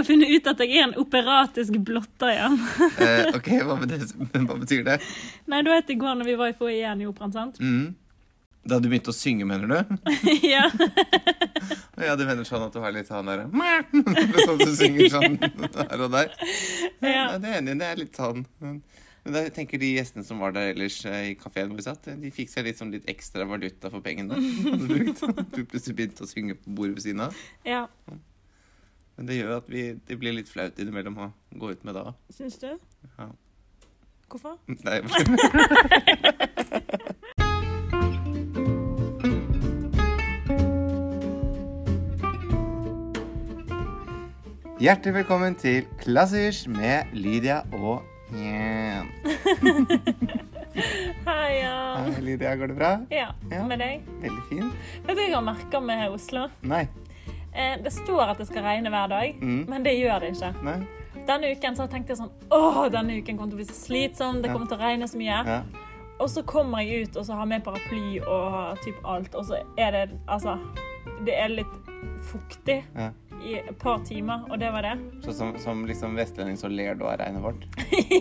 har 0.00 0.08
funnet 0.08 0.34
ut 0.34 0.50
at 0.50 0.60
jeg 0.64 0.76
er 0.76 0.86
en 0.88 0.98
operatisk 1.00 1.80
blotter 1.86 2.34
igjen. 2.34 2.58
Eh, 3.00 3.30
ok, 3.36 3.48
hva, 3.64 3.76
hva 3.78 4.56
betyr 4.60 4.84
det? 4.86 4.98
Nei, 5.50 5.62
du 5.64 5.70
vet 5.72 5.90
i 5.92 5.96
går 6.00 6.18
når 6.20 6.28
vi 6.28 6.36
var 6.40 6.52
i 6.52 6.56
foajeen 6.56 7.00
i 7.00 7.08
operaen, 7.08 7.32
sant? 7.32 7.60
Mm. 7.62 7.92
Da 8.68 8.76
du 8.76 8.90
begynte 8.90 9.12
å 9.12 9.16
synge, 9.16 9.46
mener 9.48 9.70
du? 9.70 10.10
ja. 10.54 10.66
Ja, 12.00 12.14
du 12.16 12.24
mener 12.24 12.46
sånn 12.48 12.62
at 12.64 12.72
du 12.72 12.80
har 12.80 12.92
litt 12.94 13.08
sånn 13.10 13.28
der 13.28 13.42
sånn 13.44 14.54
at 14.54 14.62
du 14.64 14.70
synger 14.72 15.10
sånn 15.12 15.34
her 15.36 16.04
og 16.06 16.14
der? 16.14 16.30
Ja. 17.04 17.10
Ja, 17.10 17.24
det 17.36 17.50
er 17.50 17.58
enig, 17.58 17.74
det 17.82 17.88
er 17.90 18.00
litt 18.00 18.16
sånn. 18.16 18.46
Men, 18.62 18.78
da 19.28 19.42
tenker 19.52 19.80
de 19.80 19.90
gjestene 19.98 20.24
som 20.24 20.40
var 20.40 20.54
der 20.56 20.72
ellers 20.72 20.96
eh, 21.04 21.32
i 21.32 21.36
kafeen 21.36 21.68
hvor 21.68 21.76
vi 21.76 21.84
satt, 21.84 22.08
de 22.22 22.32
fikk 22.32 22.48
seg 22.52 22.70
sånn 22.78 22.94
litt 22.94 23.08
ekstra 23.12 23.44
valuta 23.48 23.92
for 23.92 24.00
pengene. 24.04 24.40
Du 24.40 25.60
plutselig 25.68 25.96
begynte 25.98 26.24
å 26.24 26.30
synge 26.30 26.56
på 26.56 26.72
bordet 26.72 26.96
ved 26.96 27.06
siden 27.10 27.26
av. 27.28 27.44
ja. 27.68 27.84
Men 29.20 29.28
det 29.28 29.34
gjør 29.36 29.50
at 29.58 29.66
vi, 29.68 29.80
det 30.08 30.16
blir 30.16 30.32
litt 30.32 30.48
flaut 30.48 30.78
innimellom 30.80 31.18
å 31.20 31.26
gå 31.60 31.74
ut 31.74 31.82
med 31.84 31.92
da. 31.98 32.14
Syns 32.32 32.56
du? 32.62 32.70
Ja. 33.18 33.26
Hvorfor? 34.32 34.56
Nei, 34.86 35.02
Hjertelig 44.80 45.14
velkommen 45.14 45.54
til 45.60 45.84
Klassers 46.00 46.62
med 46.68 47.10
Lydia 47.12 47.60
og 47.76 48.02
Jen. 48.32 49.10
Hei, 51.26 51.50
ja. 51.60 51.74
Hei, 52.06 52.14
Lydia, 52.24 52.54
går 52.56 52.72
det 52.72 52.76
bra? 52.78 52.90
Ja, 53.12 53.28
Ja. 53.50 53.64
med 53.66 53.78
deg? 53.82 54.06
Veldig 54.22 54.44
fint. 54.48 54.72
Vet 55.04 55.16
du 55.16 55.20
hva 55.20 55.26
jeg 55.26 55.34
har 55.34 55.44
merka 55.44 55.80
med 55.84 56.14
Oslo? 56.14 56.46
Nei. 56.62 56.86
Eh, 57.54 57.76
det 57.82 57.92
står 57.92 58.22
at 58.30 58.38
det 58.38 58.46
skal 58.46 58.62
regne 58.62 58.90
hver 58.90 59.08
dag, 59.08 59.34
Mm. 59.40 59.64
men 59.68 59.82
det 59.82 59.96
gjør 59.98 60.20
det 60.20 60.32
ikke. 60.36 60.54
Nei. 60.62 60.86
Denne 61.26 61.50
uken 61.56 61.76
så 61.76 61.86
tenkte 61.90 62.08
jeg 62.14 62.18
sånn 62.18 62.30
Åh, 62.50 62.88
denne 62.90 63.18
uken 63.18 63.36
kommer 63.36 63.50
til 63.50 63.58
å 63.58 63.62
bli 63.62 63.64
så 63.64 63.74
slitsom, 63.86 64.42
det 64.42 64.50
Ja. 64.50 64.58
til 64.58 64.76
å 64.76 64.80
regne 64.80 65.04
så 65.08 65.16
mye. 65.18 65.46
Ja. 65.46 65.62
Og 66.20 66.28
så 66.28 66.42
kommer 66.44 66.78
jeg 66.84 67.08
ut 67.08 67.16
og 67.16 67.24
så 67.26 67.34
har 67.34 67.46
med 67.46 67.64
paraply 67.64 68.20
og 68.26 68.78
typ 68.84 68.94
alt, 69.04 69.34
og 69.34 69.44
så 69.44 69.62
er 69.78 69.90
det 69.92 70.10
altså 70.28 70.58
Det 71.24 71.34
er 71.38 71.48
litt 71.48 71.66
fuktig 72.22 72.82
Ja. 72.96 73.10
I 73.44 73.54
et 73.60 73.70
par 73.80 73.98
timer, 74.04 74.44
og 74.50 74.58
det 74.60 74.70
var 74.74 74.82
det. 74.86 74.92
Så 75.24 75.32
som, 75.36 75.52
som 75.62 75.84
liksom 75.88 76.16
vestlending 76.18 76.56
så 76.60 76.68
ler 76.68 76.94
du 76.98 77.04
av 77.08 77.16
regnet 77.20 77.42
vårt? 77.44 77.66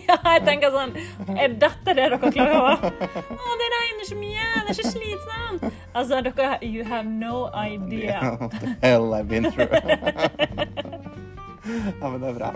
ja, 0.08 0.18
jeg 0.36 0.44
tenker 0.48 0.72
sånn 0.74 0.94
Er 1.36 1.56
dette 1.60 1.94
det 1.94 2.08
dere 2.10 2.20
klarer 2.24 2.56
over? 2.60 2.76
Å, 3.36 3.56
det 3.62 3.70
regner 3.76 4.10
så 4.10 4.18
mye, 4.20 4.48
det 4.66 4.74
er 4.74 4.80
så 4.80 4.88
slitsomt. 4.94 5.66
Altså, 5.94 6.22
dere 6.26 6.52
You 6.66 6.86
have 6.88 7.08
no 7.10 7.48
idea. 7.54 8.20
What 8.40 8.56
the 8.60 8.76
hell 8.82 9.14
I've 9.14 9.28
been 9.28 9.50
through. 9.52 9.70
ja, 12.00 12.10
men 12.10 12.22
det 12.22 12.30
er 12.30 12.38
bra. 12.40 12.54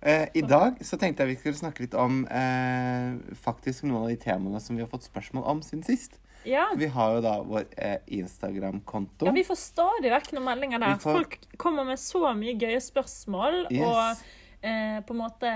Eh, 0.00 0.28
I 0.34 0.40
dag 0.48 0.78
så 0.80 0.96
tenkte 0.96 1.24
jeg 1.26 1.34
vi 1.34 1.40
skulle 1.42 1.58
snakke 1.58 1.84
litt 1.84 1.94
om 1.98 2.22
eh, 2.32 3.18
faktisk 3.36 3.84
noen 3.84 4.06
av 4.06 4.08
de 4.12 4.16
temaene 4.22 4.60
som 4.64 4.78
vi 4.78 4.84
har 4.84 4.88
fått 4.88 5.04
spørsmål 5.04 5.44
om 5.52 5.60
siden 5.64 5.84
sist. 5.84 6.19
Ja. 6.48 6.68
Vi 6.76 6.86
har 6.86 7.14
jo 7.16 7.20
da 7.24 7.34
vår 7.42 7.66
eh, 7.76 7.98
Instagram-konto. 8.20 9.26
Ja, 9.26 9.32
vi 9.36 9.44
får 9.44 9.58
stadig 9.60 10.10
vekk 10.12 10.32
noen 10.36 10.46
meldinger 10.48 10.78
der. 10.82 10.96
Får- 11.02 11.18
Folk 11.20 11.36
kommer 11.60 11.84
med 11.84 11.98
så 12.00 12.22
mye 12.36 12.54
gøye 12.58 12.80
spørsmål 12.80 13.66
Yes. 13.70 13.84
og 13.84 14.24
eh, 14.62 15.00
på 15.04 15.14
en 15.16 15.20
måte 15.24 15.52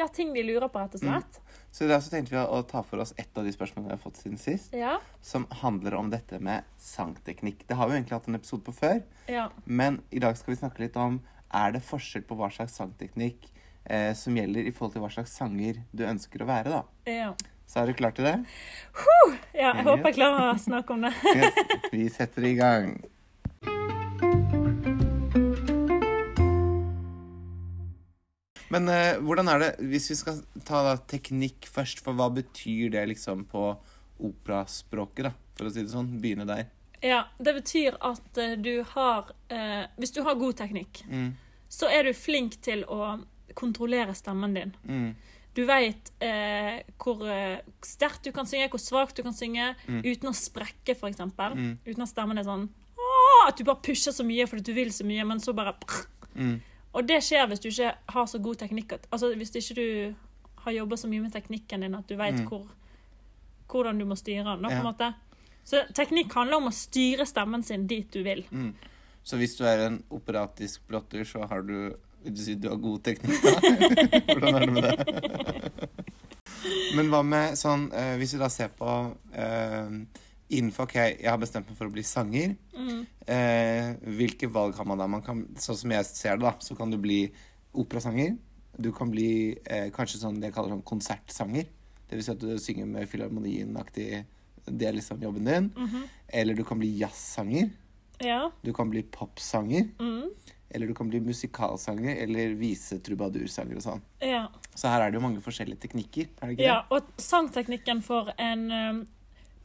Ja, 0.00 0.06
ting 0.08 0.30
de 0.32 0.40
lurer 0.46 0.68
på, 0.72 0.80
rett 0.80 0.94
og 0.96 1.00
slett. 1.02 1.40
Så 1.70 1.84
i 1.84 1.88
dag 1.90 2.00
så 2.02 2.08
tenkte 2.10 2.32
vi 2.32 2.40
å, 2.40 2.62
ta 2.64 2.80
for 2.82 3.02
oss 3.02 3.12
ett 3.20 3.36
av 3.36 3.44
de 3.44 3.52
spørsmålene 3.52 3.90
vi 3.90 3.96
har 3.98 4.00
fått 4.00 4.16
siden 4.16 4.38
sist, 4.40 4.72
Ja. 4.72 4.94
som 5.20 5.44
handler 5.60 5.94
om 5.98 6.08
dette 6.10 6.38
med 6.40 6.64
sangteknikk. 6.80 7.66
Det 7.68 7.76
har 7.76 7.86
vi 7.90 7.98
egentlig 7.98 8.16
hatt 8.16 8.28
en 8.28 8.34
episode 8.38 8.64
på 8.64 8.72
før, 8.72 9.02
ja. 9.28 9.50
men 9.66 10.00
i 10.10 10.18
dag 10.22 10.38
skal 10.40 10.54
vi 10.54 10.60
snakke 10.62 10.80
litt 10.86 10.96
om 10.96 11.20
er 11.52 11.72
det 11.76 11.82
forskjell 11.84 12.22
på 12.24 12.38
hva 12.38 12.48
slags 12.50 12.78
sangteknikk 12.80 13.50
eh, 13.84 14.14
som 14.14 14.34
gjelder 14.38 14.64
i 14.66 14.72
forhold 14.72 14.92
til 14.96 15.02
hva 15.04 15.12
slags 15.12 15.36
sanger 15.36 15.82
du 15.92 16.04
ønsker 16.06 16.42
å 16.42 16.48
være, 16.48 16.70
da. 16.70 16.82
ja. 17.10 17.34
Så 17.70 17.82
er 17.84 17.86
du 17.86 17.94
klar 17.94 18.10
til 18.16 18.26
det? 18.26 18.34
Ja, 19.54 19.70
jeg 19.76 19.84
håper 19.86 20.10
jeg 20.10 20.16
klarer 20.18 20.48
å 20.50 20.58
snakke 20.58 20.96
om 20.96 21.06
det. 21.06 21.12
Yes. 21.38 21.60
Vi 21.92 22.08
setter 22.10 22.46
i 22.50 22.54
gang. 22.58 22.96
Men 28.70 28.88
eh, 28.88 29.16
hvordan 29.18 29.48
er 29.50 29.62
det, 29.64 29.70
hvis 29.90 30.10
vi 30.12 30.16
skal 30.18 30.42
ta 30.66 30.82
da, 30.86 30.92
teknikk 31.10 31.66
først, 31.70 32.02
for 32.04 32.14
hva 32.18 32.28
betyr 32.34 32.92
det 32.94 33.02
liksom 33.10 33.42
på 33.50 33.64
operaspråket, 34.22 35.26
da? 35.26 35.32
For 35.58 35.66
å 35.68 35.72
si 35.74 35.82
det 35.82 35.90
sånn. 35.92 36.12
Begynne 36.22 36.46
der. 36.48 36.68
Ja, 37.02 37.24
det 37.42 37.56
betyr 37.56 37.96
at 38.04 38.38
eh, 38.38 38.54
du 38.60 38.82
har 38.92 39.30
eh, 39.48 39.86
Hvis 39.96 40.12
du 40.14 40.20
har 40.26 40.36
god 40.38 40.58
teknikk, 40.60 41.02
Mm, 41.08 41.32
så 41.70 41.86
er 41.90 42.04
du 42.06 42.12
flink 42.18 42.58
til 42.66 42.82
å 42.90 43.16
kontrollere 43.58 44.14
stemmen 44.14 44.54
din. 44.54 44.72
mm, 44.86 45.10
Du 45.54 45.64
veit 45.66 46.10
eh, 46.22 46.82
hvor 47.02 47.24
eh, 47.26 47.58
sterkt 47.82 48.22
du 48.24 48.30
kan 48.32 48.46
synge, 48.46 48.68
hvor 48.70 48.78
svakt 48.78 49.16
du 49.16 49.22
kan 49.26 49.34
synge, 49.34 49.74
uten 49.88 50.28
å 50.30 50.34
sprekke, 50.36 50.94
f.eks. 50.94 51.18
Mm. 51.18 51.78
Uten 51.86 52.02
at 52.02 52.08
stemmen 52.12 52.38
er 52.38 52.44
sånn 52.46 52.68
«Åh!» 53.00 53.48
At 53.48 53.56
du 53.58 53.64
bare 53.64 53.82
pusher 53.82 54.12
så 54.14 54.22
mye 54.24 54.46
fordi 54.46 54.62
du 54.62 54.72
vil 54.76 54.92
så 54.94 55.04
mye, 55.08 55.24
men 55.26 55.40
så 55.42 55.52
bare 55.56 55.74
mm, 56.36 56.60
Og 56.94 57.06
det 57.06 57.18
skjer 57.26 57.48
hvis 57.50 57.60
du 57.64 57.68
ikke 57.70 57.94
har 58.14 58.26
så 58.26 58.38
god 58.42 58.58
teknikk. 58.62 58.92
at- 58.92 59.06
Altså 59.10 59.32
hvis 59.34 59.50
ikke 59.56 59.74
du 59.74 60.14
har 60.64 60.72
jobba 60.72 60.96
så 60.96 61.08
mye 61.08 61.20
med 61.22 61.32
teknikken 61.32 61.80
din 61.80 61.94
at 61.94 62.06
du 62.06 62.16
veit 62.16 62.34
Mm. 62.38 62.46
hvor, 62.48 62.66
hvordan 63.68 63.98
du 63.98 64.04
må 64.04 64.16
styre 64.16 64.44
den. 64.44 64.64
på 64.64 64.70
en 64.70 64.76
Ja. 64.76 64.82
måte. 64.82 65.14
Så 65.64 65.82
teknikk 65.94 66.32
handler 66.32 66.56
om 66.56 66.68
å 66.68 66.72
styre 66.72 67.26
stemmen 67.26 67.62
sin 67.64 67.86
dit 67.86 68.10
du 68.10 68.22
vil. 68.22 68.44
mm. 68.52 68.74
Så 69.24 69.36
hvis 69.36 69.56
du 69.56 69.64
er 69.64 69.86
en 69.86 70.02
operatisk 70.10 70.80
blotter, 70.88 71.24
så 71.24 71.46
har 71.48 71.62
du 71.62 71.96
Vil 72.24 72.34
du 72.36 72.42
si 72.44 72.54
du 72.60 72.68
har 72.68 72.80
god 72.80 73.02
teknikk, 73.06 73.44
da? 73.44 73.52
Hvordan 74.34 74.56
er 74.56 74.66
det 74.66 74.72
med 74.74 74.82
det? 74.88 75.90
Men 76.96 77.08
hva 77.12 77.22
med 77.24 77.56
sånn 77.56 77.86
eh, 77.96 78.16
Hvis 78.20 78.34
vi 78.34 78.40
da 78.42 78.50
ser 78.52 78.72
på 78.76 78.90
eh, 79.32 79.94
innenfor 80.50 80.88
OK, 80.88 80.96
jeg 80.98 81.30
har 81.30 81.38
bestemt 81.40 81.68
meg 81.70 81.78
for 81.78 81.88
å 81.88 81.94
bli 81.94 82.02
sanger. 82.04 82.56
Mm. 82.74 83.02
Eh, 83.30 83.90
hvilke 84.18 84.50
valg 84.50 84.74
har 84.78 84.88
man 84.88 84.98
da? 84.98 85.06
Man 85.10 85.22
kan, 85.24 85.44
sånn 85.62 85.78
som 85.78 85.94
jeg 85.94 86.08
ser 86.08 86.40
det, 86.40 86.44
da, 86.48 86.56
så 86.64 86.74
kan 86.78 86.90
du 86.90 86.98
bli 87.00 87.20
operasanger. 87.78 88.34
Du 88.80 88.90
kan 88.96 89.12
bli 89.12 89.30
eh, 89.64 89.88
kanskje 89.94 90.22
sånn 90.24 90.40
det 90.42 90.50
jeg 90.50 90.56
kaller 90.56 90.74
sånn 90.74 90.86
konsertsanger. 90.90 91.70
Det 92.10 92.18
vil 92.18 92.26
si 92.26 92.32
at 92.34 92.42
du 92.42 92.50
synger 92.58 92.88
med 92.90 93.06
Filharmonien-aktig 93.06 94.08
Det 94.66 94.86
er 94.88 94.96
liksom 94.96 95.22
jobben 95.22 95.46
din. 95.46 95.70
Mhm. 95.76 96.08
Eller 96.40 96.58
du 96.58 96.64
kan 96.66 96.78
bli 96.78 96.90
jazzsanger. 96.98 97.70
Ja. 98.20 98.50
Du 98.62 98.72
kan 98.76 98.90
bli 98.90 99.02
popsanger. 99.02 99.86
Mm. 99.98 100.30
Eller 100.70 100.86
du 100.86 100.94
kan 100.94 101.08
bli 101.10 101.18
musikalsanger 101.20 102.16
eller 102.22 102.54
visetrubadurssanger 102.54 103.76
og 103.76 103.82
sånn. 103.82 104.02
ja. 104.20 104.48
Så 104.74 104.88
her 104.88 105.02
er 105.02 105.10
det 105.10 105.18
jo 105.18 105.24
mange 105.24 105.40
forskjellige 105.42 105.80
teknikker. 105.82 106.28
Er 106.40 106.46
det 106.46 106.52
ikke 106.56 106.64
Ja, 106.68 106.76
og 106.94 107.02
sangteknikken 107.18 108.02
for 108.06 108.30
en 108.38 108.70
um, 108.72 109.00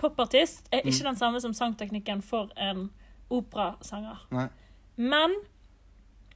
popartist 0.02 0.68
er 0.74 0.82
Mm. 0.84 0.90
ikke 0.92 1.04
den 1.04 1.16
samme 1.16 1.42
som 1.42 1.54
sangteknikken 1.54 2.24
for 2.24 2.50
en 2.58 2.90
operasanger. 3.30 4.18
Nei. 4.32 4.48
Men 4.98 5.36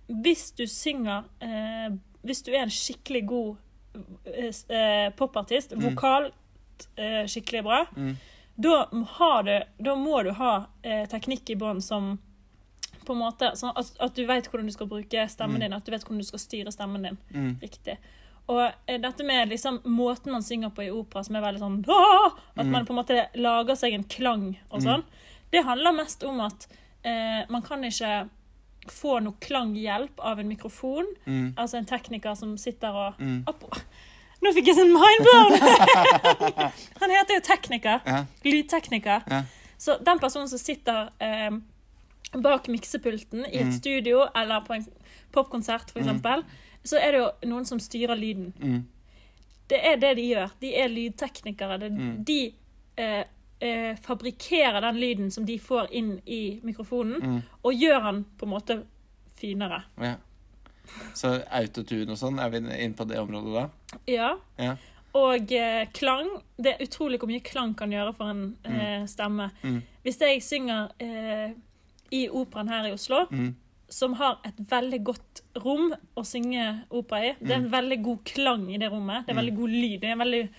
hvis 0.07 0.51
du 0.57 0.65
synger 0.67 1.23
eh, 1.41 1.89
Hvis 2.23 2.41
du 2.43 2.51
er 2.51 2.63
en 2.65 2.69
skikkelig 2.69 3.25
god 3.27 3.55
eh, 4.25 5.09
popartist, 5.15 5.71
mm. 5.71 5.83
vokalt 5.89 6.87
eh, 6.95 7.25
skikkelig 7.27 7.63
bra, 7.63 7.85
Mm. 7.95 8.15
da, 8.57 8.89
har 9.17 9.43
du, 9.43 9.59
da 9.83 9.95
må 9.95 10.23
du 10.23 10.31
ha 10.31 10.67
eh, 10.83 11.05
teknikk 11.07 11.49
i 11.49 11.55
bånn 11.55 11.81
som 11.81 12.19
på 13.05 13.13
en 13.15 13.19
måte, 13.21 13.51
sånn 13.59 13.71
at, 13.77 13.91
at 13.99 14.15
du 14.15 14.23
vet 14.27 14.47
hvordan 14.49 14.67
du 14.69 14.73
skal 14.75 14.87
bruke 14.91 15.25
stemmen 15.29 15.61
din, 15.63 15.73
at 15.73 15.85
du 15.85 15.91
vet 15.93 16.03
hvordan 16.05 16.21
du 16.23 16.27
skal 16.27 16.39
styre 16.43 16.71
stemmen 16.75 17.03
din 17.07 17.17
Mm. 17.33 17.51
riktig. 17.61 17.97
Og 18.49 18.63
eh, 18.87 18.97
dette 18.97 19.23
med 19.23 19.49
liksom 19.49 19.81
måten 19.85 20.31
man 20.33 20.41
synger 20.43 20.69
på 20.73 20.83
i 20.87 20.89
opera, 20.91 21.23
som 21.23 21.35
er 21.37 21.41
veldig 21.45 21.59
sånn 21.61 21.79
«Åh!» 21.87 22.31
At 22.57 22.65
man 22.65 22.85
på 22.85 22.93
en 22.95 22.99
måte 23.03 23.27
lager 23.35 23.75
seg 23.77 23.93
en 23.93 24.03
klang 24.09 24.57
og 24.71 24.81
sånn. 24.81 25.03
Det 25.51 25.63
handler 25.65 25.91
mest 25.97 26.23
om 26.23 26.39
at 26.41 26.67
eh, 27.03 27.45
man 27.49 27.61
kan 27.61 27.83
ikke 27.85 28.27
få 28.89 29.19
noe 29.21 29.37
klanghjelp 29.43 30.19
av 30.25 30.39
en 30.39 30.47
mikrofon. 30.49 31.05
Mm. 31.25 31.53
Altså 31.57 31.77
en 31.77 31.85
tekniker 31.85 32.33
som 32.35 32.57
sitter 32.57 32.89
og 32.95 33.19
Mm. 33.21 33.43
Nå 34.41 34.53
fikk 34.55 34.69
jeg 34.71 34.77
sånn 34.77 34.93
mindblown! 34.95 35.57
Han 37.01 37.11
heter 37.11 37.35
jo 37.35 37.41
tekniker. 37.43 37.99
Ja. 38.05 38.21
Lydtekniker. 38.45 39.25
Ja. 39.27 39.41
Så 39.77 39.97
den 40.03 40.19
personen 40.19 40.47
som 40.49 40.59
sitter 40.61 41.09
eh, 41.19 41.51
bak 42.33 42.67
miksepulten 42.67 43.45
i 43.45 43.57
et 43.57 43.65
Mm. 43.65 43.71
studio 43.71 44.27
eller 44.35 44.61
på 44.61 44.73
en 44.75 44.85
popkonsert, 45.31 45.91
for 45.91 45.99
eksempel, 45.99 46.43
så 46.83 46.97
er 46.97 47.11
det 47.11 47.19
jo 47.19 47.49
noen 47.49 47.65
som 47.65 47.79
styrer 47.79 48.15
lyden. 48.15 48.53
Mm. 48.59 48.85
Det 49.69 49.79
er 49.85 49.95
det 49.97 50.15
de 50.17 50.21
gjør. 50.33 50.51
De 50.61 50.75
er 50.75 50.87
lydteknikere. 50.89 51.79
Det, 51.79 51.91
Mm. 51.91 52.23
De 52.25 52.53
eh, 52.97 53.23
eh, 53.61 53.95
fabrikkerer 53.95 54.81
den 54.81 54.95
lyden 54.99 55.31
som 55.31 55.45
de 55.45 55.57
får 55.59 55.87
inn 55.91 56.21
i 56.25 56.59
mikrofonen, 56.63 57.21
Mm. 57.21 57.41
og 57.63 57.73
gjør 57.73 58.03
den 58.11 58.25
på 58.37 58.43
en 58.45 58.49
måte 58.51 58.83
finere. 59.35 59.83
Ja. 60.01 60.15
Så 61.13 61.43
autotune 61.51 62.09
og 62.11 62.17
sånn, 62.17 62.39
er 62.39 62.49
vi 62.49 62.57
inne 62.57 62.93
på 62.95 63.07
det 63.07 63.17
området 63.19 63.53
da? 63.53 63.97
Ja. 64.07 64.35
Ja. 64.57 64.75
Og 65.13 65.51
eh, 65.51 65.85
klang 65.93 66.27
Det 66.61 66.73
er 66.79 66.85
utrolig 66.85 67.19
hvor 67.19 67.27
mye 67.27 67.39
klang 67.43 67.73
kan 67.75 67.89
gjøre 67.91 68.13
for 68.15 68.29
en 68.29 68.57
eh, 68.65 69.05
stemme. 69.05 69.51
Mm. 69.63 69.81
Hvis 70.03 70.19
jeg 70.19 70.41
synger 70.43 70.89
eh, 70.99 71.51
i 72.11 72.27
operaen 72.29 72.69
her 72.69 72.87
i 72.89 72.91
Oslo, 72.95 73.25
Mm. 73.31 73.55
som 73.89 74.13
har 74.13 74.39
et 74.45 74.57
veldig 74.69 75.03
godt 75.03 75.41
rom 75.63 75.93
å 76.17 76.23
synge 76.25 76.83
opera 76.91 77.23
i. 77.25 77.35
Det 77.41 77.51
er 77.51 77.55
en 77.63 77.71
veldig 77.71 78.01
god 78.03 78.23
klang 78.25 78.67
i 78.73 78.77
det 78.77 78.89
rommet. 78.91 79.25
Det 79.25 79.33
er 79.33 79.39
veldig 79.41 79.55
god 79.57 79.69
lyd. 79.69 80.01
Det 80.01 80.09
er 80.11 80.15
veldig, 80.15 80.49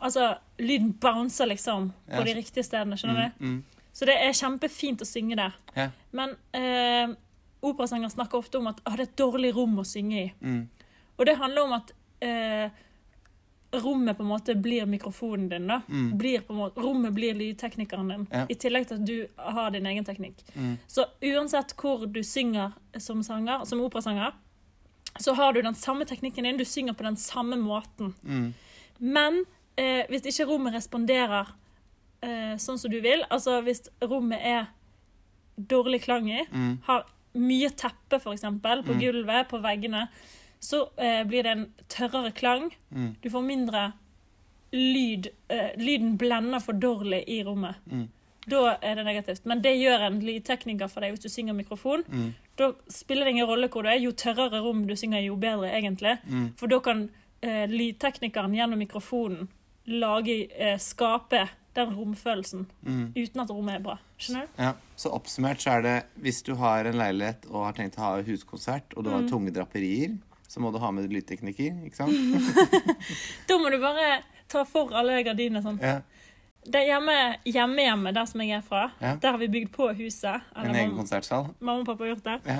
altså, 0.00 0.38
lyden 0.58 0.92
bouncer 0.92 1.46
liksom 1.46 1.92
på 2.14 2.24
de 2.24 2.34
riktige 2.34 2.62
stedene. 2.64 2.96
skjønner 2.96 3.32
du? 3.38 3.44
Mm. 3.44 3.64
Så 3.92 4.06
det 4.06 4.14
er 4.20 4.32
kjempefint 4.32 5.00
å 5.02 5.06
synge 5.08 5.36
der. 5.36 5.54
Ja. 5.76 5.88
Men 6.12 6.36
eh, 6.52 7.08
operasanger 7.62 8.08
snakker 8.12 8.38
ofte 8.38 8.58
om 8.58 8.66
at 8.68 8.80
ah, 8.84 8.92
det 8.96 9.00
er 9.00 9.10
et 9.10 9.16
dårlig 9.16 9.54
rom 9.56 9.78
å 9.78 9.84
synge 9.84 10.18
i. 10.24 10.32
Mm. 10.42 10.68
Og 11.18 11.26
det 11.26 11.36
handler 11.38 11.62
om 11.64 11.72
at 11.72 11.92
eh, 12.20 12.70
rommet 13.72 14.16
på 14.16 14.22
en 14.22 14.28
måte 14.28 14.54
blir 14.54 14.86
mikrofonen 14.86 15.48
din. 15.48 15.66
da. 15.66 15.80
Mm. 15.88 16.18
Blir 16.18 16.40
måte, 16.48 16.80
rommet 16.80 17.12
blir 17.14 17.34
lydteknikeren 17.34 18.08
din, 18.08 18.26
Ja. 18.30 18.46
i 18.48 18.54
tillegg 18.54 18.86
til 18.88 18.94
at 18.94 19.04
du 19.04 19.28
har 19.36 19.70
din 19.70 19.86
egen 19.86 20.04
teknikk. 20.04 20.34
Mm. 20.54 20.78
Så 20.86 21.04
uansett 21.22 21.74
hvor 21.76 22.06
du 22.06 22.22
synger 22.22 22.72
som 22.98 23.22
sanger, 23.22 23.64
som 23.66 23.80
operasanger, 23.80 24.32
så 25.18 25.34
har 25.34 25.52
du 25.52 25.62
den 25.62 25.74
samme 25.74 26.04
teknikken 26.04 26.44
din, 26.44 26.56
du 26.56 26.64
synger 26.64 26.92
på 26.94 27.02
den 27.04 27.16
samme 27.16 27.56
måten. 27.56 28.14
Mm. 28.24 28.54
Men 29.00 29.44
eh, 29.76 30.06
hvis 30.08 30.24
ikke 30.26 30.46
rommet 30.48 30.74
responderer 30.74 31.46
eh, 32.22 32.56
sånn 32.56 32.78
som 32.78 32.90
du 32.90 33.00
vil, 33.00 33.24
altså 33.30 33.62
hvis 33.62 33.88
rommet 34.02 34.40
er 34.42 34.66
dårlig 35.58 36.02
klang 36.02 36.28
i, 36.30 36.44
Mm. 36.52 36.78
har 36.84 37.04
mye 37.34 37.68
teppe 37.70 38.18
eksempel, 38.32 38.82
på 38.84 38.94
Mm. 38.94 39.00
gulvet, 39.00 39.48
på 39.48 39.60
veggene, 39.60 40.08
så 40.66 40.80
eh, 40.98 41.22
blir 41.28 41.46
det 41.46 41.52
en 41.56 41.64
tørrere 41.92 42.32
klang. 42.34 42.70
Mm. 42.90 43.12
Du 43.22 43.28
får 43.30 43.44
mindre 43.46 43.84
lyd. 44.72 45.28
Eh, 45.48 45.70
lyden 45.78 46.16
blender 46.18 46.60
for 46.64 46.72
dårlig 46.82 47.22
i 47.30 47.42
rommet. 47.46 47.74
Mm. 47.90 48.08
Da 48.46 48.76
er 48.82 48.94
det 48.98 49.04
negativt. 49.08 49.44
Men 49.50 49.62
det 49.62 49.72
gjør 49.78 50.04
en 50.06 50.20
lydtekniker 50.22 50.90
for 50.90 51.02
deg 51.02 51.14
hvis 51.16 51.24
du 51.26 51.30
synger 51.32 51.56
mikrofon. 51.58 52.04
Mm. 52.10 52.28
Da 52.58 52.70
spiller 52.92 53.26
det 53.26 53.34
ingen 53.36 53.48
rolle 53.50 53.68
hvor 53.72 53.82
du 53.86 53.90
er. 53.90 53.98
Jo 54.02 54.12
tørrere 54.14 54.60
rom 54.62 54.84
du 54.86 54.94
synger, 54.98 55.22
jo 55.26 55.36
bedre, 55.42 55.70
egentlig. 55.74 56.16
Mm. 56.30 56.48
For 56.58 56.70
da 56.70 56.78
kan 56.84 57.06
eh, 57.42 57.64
lydteknikeren 57.70 58.54
gjennom 58.56 58.78
mikrofonen 58.82 59.48
lage, 59.86 60.46
eh, 60.58 60.78
skape 60.82 61.44
den 61.76 61.90
romfølelsen 61.92 62.62
Mm. 62.86 63.10
uten 63.16 63.40
at 63.42 63.50
rommet 63.52 63.74
er 63.76 63.82
bra. 63.84 63.98
Skjønner 64.18 64.46
du? 64.46 64.62
Ja, 64.62 64.70
Så 64.96 65.10
oppsummert 65.12 65.60
så 65.60 65.74
er 65.76 65.82
det 65.84 65.96
hvis 66.24 66.38
du 66.46 66.54
har 66.56 66.86
en 66.88 66.96
leilighet 66.96 67.44
og 67.50 67.66
har 67.66 67.74
tenkt 67.76 67.98
å 67.98 68.00
ha 68.06 68.22
huskonsert, 68.24 68.94
og 68.96 69.04
du 69.04 69.10
har 69.10 69.20
Mm. 69.20 69.28
tunge 69.28 69.52
draperier, 69.52 70.16
så 70.48 70.60
må 70.62 70.70
du 70.72 70.78
ha 70.78 70.90
med 70.94 71.10
lydtekniker, 71.12 71.82
ikke 71.86 71.96
sant? 71.96 72.12
Da 73.48 73.58
må 73.58 73.70
du 73.72 73.78
bare 73.82 74.20
ta 74.50 74.62
for 74.68 74.92
alle 74.96 75.20
gardinene 75.26 75.62
sånn. 75.64 75.78
Ja. 75.82 76.00
Det 76.66 76.80
er 76.80 76.88
hjemme, 76.96 77.14
hjemmehjemmet 77.46 78.14
der 78.16 78.26
som 78.26 78.40
jeg 78.42 78.56
er 78.58 78.62
fra, 78.66 78.84
Ja. 79.02 79.12
der 79.22 79.30
har 79.36 79.38
vi 79.38 79.46
bygd 79.54 79.70
på 79.74 79.86
huset. 79.98 80.42
En 80.58 80.74
egen 80.74 80.96
konsertsal. 80.96 81.52
mamma 81.60 81.80
og 81.84 81.86
pappa 81.86 82.04
har 82.04 82.14
gjort 82.14 82.24
det. 82.26 82.38
Ja. 82.50 82.56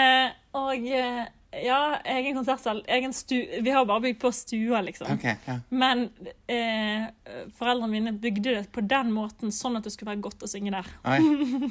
Eh, 0.00 0.30
og 0.56 0.86
eh, 0.88 1.26
ja, 1.52 1.98
egen 2.04 2.36
konsertsal. 2.36 2.84
Egen 2.86 3.12
stu 3.12 3.34
Vi 3.62 3.70
har 3.70 3.84
bare 3.84 4.00
bygd 4.00 4.20
på 4.20 4.32
stua, 4.32 4.80
liksom. 4.80 5.08
Okay, 5.16 5.34
ja. 5.46 5.56
Men 5.68 6.08
eh, 6.46 7.08
foreldrene 7.58 7.90
mine 7.90 8.12
bygde 8.12 8.54
det 8.54 8.62
på 8.72 8.84
den 8.86 9.10
måten, 9.12 9.50
sånn 9.52 9.80
at 9.80 9.86
det 9.86 9.92
skulle 9.94 10.12
være 10.12 10.22
godt 10.28 10.46
å 10.46 10.50
synge 10.50 10.70
der. 10.76 10.92
Oi. 11.10 11.18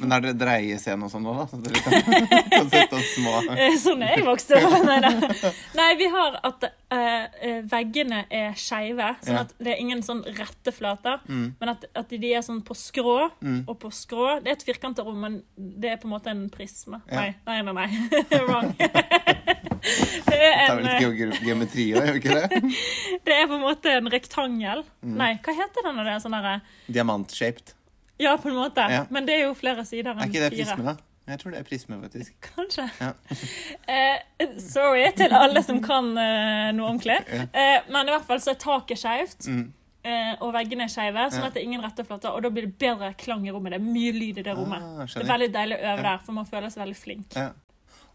Men 0.01 0.17
er 0.17 0.25
det 0.27 0.35
dreiescene 0.41 1.07
og 1.07 1.13
sånn 1.13 1.23
nå, 1.23 1.37
da? 1.37 1.47
Så 1.47 1.61
dere 1.63 1.83
kan, 1.85 2.27
kan 2.51 2.73
sette 2.73 2.99
opp 2.99 3.09
små 3.13 3.37
Eh, 3.55 3.77
sånn 3.79 4.03
er 4.03 4.17
jeg 4.17 4.27
vokst 4.27 4.51
opp. 4.57 4.77
Nei, 4.89 4.99
da. 5.05 5.53
Nei, 5.79 5.89
vi 5.99 6.11
har 6.11 6.39
at 6.51 6.69
eh, 6.91 7.25
eh, 7.45 7.59
veggene 7.69 8.23
er 8.33 8.53
skeive, 8.57 9.11
sånn 9.25 9.39
at 9.43 9.53
det 9.59 9.73
er 9.75 9.81
ingen 9.83 10.01
sånn 10.05 10.23
rette 10.37 10.71
flater. 10.73 11.19
Mm. 11.29 11.55
Men 11.59 11.69
at, 11.75 11.85
at 11.95 12.09
de 12.09 12.31
er 12.33 12.41
sånn 12.45 12.61
på 12.65 12.75
skrå 12.77 13.17
Mm. 13.41 13.63
og 13.67 13.77
på 13.79 13.91
skrå. 13.93 14.39
Det 14.43 14.51
er 14.51 14.57
et 14.57 14.65
firkanta 14.67 15.03
rom, 15.05 15.19
men 15.21 15.39
det 15.55 15.91
er 15.93 15.97
på 16.01 16.09
en 16.09 16.13
måte 16.15 16.31
en 16.33 16.47
prisme. 16.49 17.01
Ja. 17.11 17.21
Nei, 17.21 17.35
nei, 17.45 17.61
nei. 17.61 17.73
nei. 17.73 18.39
Wrong. 18.47 18.73
det, 18.79 18.89
er 18.89 19.49
Det 20.29 20.39
er 20.43 20.75
vel 20.75 20.85
litt 21.29 21.41
geometri 21.45 21.85
òg, 21.95 22.05
gjør 22.09 22.19
ikke 22.19 22.37
det? 22.37 22.61
det 23.25 23.35
er 23.37 23.47
på 23.49 23.57
en 23.57 23.63
måte 23.63 23.93
en 23.97 24.09
rektangel. 24.11 24.83
Mm. 25.01 25.17
Nei, 25.21 25.33
hva 25.45 25.55
heter 25.61 25.85
den 25.87 25.99
når 25.99 26.09
det 26.09 26.15
er 26.17 26.23
sånn 26.25 26.35
derre 26.37 26.55
Diamant-shaped. 26.89 27.75
Ja, 28.19 28.33
på 28.35 28.49
en 28.51 28.57
måte. 28.59 28.83
Ja. 28.91 29.05
Men 29.13 29.27
det 29.29 29.37
er 29.37 29.45
jo 29.47 29.53
flere 29.55 29.85
sider 29.87 30.11
enn 30.11 30.25
Er 30.25 30.27
ikke 30.27 30.41
det 30.43 30.51
fire. 30.57 30.65
prisme, 30.75 30.83
da? 30.91 31.08
Jeg 31.29 31.39
tror 31.41 31.53
det 31.53 31.59
er 31.61 31.67
prisme, 31.67 31.97
faktisk. 32.01 32.33
Kanskje. 32.55 32.87
Ja. 32.99 33.11
Eh, 33.89 34.47
sorry 34.61 35.07
til 35.17 35.33
alle 35.35 35.61
som 35.65 35.79
kan 35.83 36.11
eh, 36.17 36.69
noe 36.77 36.89
ordentlig. 36.91 37.17
Ja. 37.27 37.45
Eh, 37.53 37.87
men 37.91 38.07
i 38.09 38.13
hvert 38.13 38.25
fall 38.27 38.39
så 38.43 38.51
er 38.53 38.59
taket 38.61 38.99
skeivt, 39.01 39.47
Mm. 39.49 39.63
eh, 40.03 40.35
og 40.41 40.53
veggene 40.55 40.85
er 40.85 40.91
skeive, 40.93 41.25
sånn 41.33 41.47
at 41.47 41.53
det 41.55 41.63
er 41.63 41.67
ingen 41.69 41.81
rette 41.83 42.05
flater. 42.07 42.31
Og 42.35 42.43
da 42.45 42.49
blir 42.53 42.67
det 42.67 42.77
bedre 42.81 43.13
klang 43.19 43.47
i 43.47 43.51
rommet. 43.55 43.73
Det 43.73 43.79
er 43.81 43.87
mye 43.87 44.13
lyd 44.15 44.37
i 44.39 44.45
det 44.45 44.55
rommet. 44.57 44.83
Ah, 44.85 45.05
det 45.09 45.23
er 45.25 45.31
veldig 45.33 45.49
deilig 45.55 45.79
å 45.79 45.81
øve 45.81 45.97
Ja. 45.97 46.05
der, 46.11 46.21
for 46.25 46.37
man 46.37 46.45
føler 46.49 46.69
seg 46.73 46.83
veldig 46.85 46.99
flink. 47.01 47.35
Ja. 47.35 47.49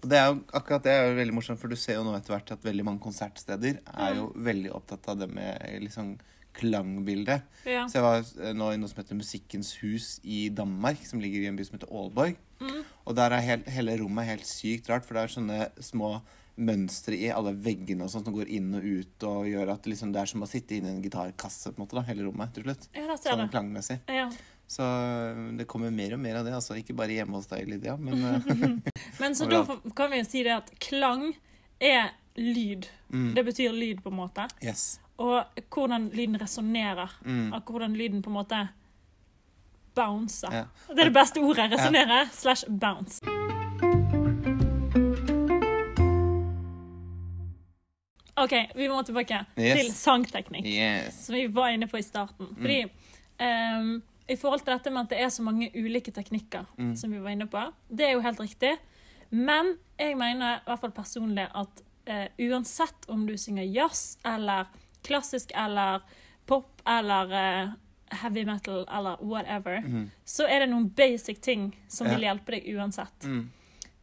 Og 0.05 0.08
det 0.11 0.19
er 0.20 0.26
jo, 0.31 0.38
akkurat 0.52 0.82
det 0.84 0.93
er 0.93 1.06
jo 1.08 1.16
veldig 1.16 1.34
morsomt, 1.34 1.58
for 1.61 1.69
du 1.69 1.76
ser 1.81 1.94
jo 1.99 2.05
nå 2.05 2.14
etter 2.16 2.34
hvert 2.37 2.50
at 2.52 2.62
veldig 2.64 2.84
mange 2.84 3.00
konsertsteder 3.00 3.78
er 3.96 4.14
jo 4.19 4.31
veldig 4.37 4.72
opptatt 4.76 5.08
av 5.08 5.19
det 5.19 5.28
med 5.32 5.81
liksom 5.81 6.14
klangbildet. 6.56 7.42
Ja. 7.68 7.84
Så 7.88 7.98
jeg 7.98 8.04
var 8.06 8.22
eh, 8.44 8.54
nå 8.56 8.70
i 8.74 8.78
noe 8.80 8.90
som 8.90 9.00
heter 9.02 9.18
Musikkens 9.18 9.74
hus 9.82 10.14
i 10.22 10.46
Danmark, 10.54 11.02
som 11.06 11.20
ligger 11.22 11.44
i 11.44 11.50
en 11.50 11.58
by 11.58 11.66
som 11.66 11.76
heter 11.78 11.90
Aalborg. 11.92 12.38
Mm. 12.62 12.80
Og 13.04 13.16
der 13.18 13.34
er 13.36 13.44
helt, 13.44 13.68
hele 13.74 13.98
rommet 14.00 14.28
helt 14.30 14.46
sykt 14.48 14.88
rart, 14.92 15.04
for 15.06 15.16
det 15.18 15.26
er 15.26 15.34
sånne 15.34 15.60
små 15.84 16.14
mønstre 16.54 17.16
i 17.18 17.32
alle 17.34 17.50
veggene 17.58 18.06
og 18.06 18.12
sånt 18.12 18.28
som 18.28 18.34
går 18.36 18.46
inn 18.54 18.68
og 18.78 18.84
ut 18.86 19.24
og 19.26 19.48
gjør 19.50 19.72
at 19.72 19.88
liksom, 19.90 20.12
det 20.14 20.20
er 20.22 20.30
som 20.30 20.44
å 20.46 20.48
sitte 20.48 20.76
inni 20.76 20.92
en 20.92 21.00
gitarkasse, 21.02 21.72
på 21.74 21.80
en 21.80 21.82
måte, 21.82 21.96
da, 21.98 22.04
hele 22.06 22.28
rommet 22.28 22.52
til 22.54 22.62
slutt. 22.68 22.86
ja, 22.94 23.16
Sånn 23.18 23.50
klangmessig. 23.50 23.98
Ja. 24.06 24.28
Så 24.70 24.86
øh, 24.86 25.40
det 25.58 25.66
kommer 25.68 25.90
mer 25.92 26.14
og 26.16 26.22
mer 26.22 26.38
av 26.40 26.46
det, 26.46 26.54
altså. 26.56 26.76
Ikke 26.78 26.94
bare 26.96 27.12
hjemme 27.18 27.36
hos 27.36 27.50
deg, 27.50 27.66
Lydia, 27.68 27.96
men 28.00 28.22
øh, 28.22 28.78
Men 29.20 29.34
så 29.36 29.50
da 29.50 29.64
kan 29.98 30.14
vi 30.14 30.22
si 30.24 30.44
det 30.46 30.54
at 30.54 30.70
klang 30.80 31.32
er 31.82 32.14
lyd. 32.38 32.86
mm, 33.10 33.32
Det 33.36 33.44
betyr 33.50 33.74
lyd, 33.74 34.00
på 34.06 34.14
en 34.14 34.16
måte. 34.22 34.46
Yes. 34.64 35.00
Og 35.19 35.44
hvordan 35.75 36.08
lyden 36.14 36.40
resonnerer. 36.40 37.12
Mm. 37.25 37.52
Hvordan 37.66 37.94
lyden 37.96 38.22
på 38.22 38.31
en 38.31 38.34
måte 38.34 38.69
bouncer. 39.94 40.50
Ja. 40.52 40.64
Det 40.88 40.99
er 41.00 41.05
det 41.05 41.14
beste 41.14 41.38
ordet. 41.40 41.70
Resonnere 41.72 42.25
slash 42.32 42.64
bounce. 42.81 43.22
OK, 48.37 48.52
vi 48.75 48.88
må 48.90 49.02
tilbake 49.06 49.44
Yes. 49.58 49.78
til 49.78 49.93
sangteknikk, 49.94 50.66
Yes. 50.66 51.26
som 51.26 51.34
vi 51.34 51.46
var 51.46 51.69
inne 51.69 51.87
på 51.87 51.96
i 51.99 52.02
starten. 52.02 52.46
Mm. 52.50 52.56
Fordi 52.56 52.81
ehm, 53.40 54.02
i 54.28 54.37
forhold 54.37 54.61
til 54.64 54.72
dette 54.72 54.90
med 54.90 55.00
at 55.02 55.11
det 55.11 55.20
er 55.20 55.28
så 55.28 55.43
mange 55.43 55.70
ulike 55.75 56.11
teknikker, 56.11 56.64
Mm. 56.78 56.96
som 56.96 57.12
vi 57.12 57.19
var 57.19 57.28
inne 57.31 57.46
på, 57.46 57.61
det 57.90 58.00
er 58.08 58.12
jo 58.12 58.20
helt 58.20 58.40
riktig. 58.40 58.76
Men 59.31 59.76
jeg 59.99 60.16
mener 60.16 60.56
i 60.56 60.61
hvert 60.66 60.80
fall 60.80 60.90
personlig 60.90 61.49
at 61.54 61.83
uh, 62.11 62.26
uansett 62.38 63.09
om 63.09 63.26
du 63.26 63.37
synger 63.37 63.64
jazz 63.64 64.18
eller 64.25 64.64
klassisk 65.06 65.52
eller 65.54 66.02
pop 66.46 66.82
eller 66.88 67.32
uh, 67.32 67.73
heavy 68.23 68.44
metal 68.44 68.84
eller 68.88 69.16
whatever, 69.25 69.80
mm. 69.80 70.11
så 70.25 70.46
er 70.49 70.64
det 70.64 70.70
noen 70.70 70.88
basic 70.96 71.40
ting 71.40 71.70
som 71.88 72.06
Ja. 72.06 72.14
vil 72.14 72.26
hjelpe 72.28 72.52
deg 72.56 72.68
uansett. 72.76 73.25
Mm. 73.25 73.50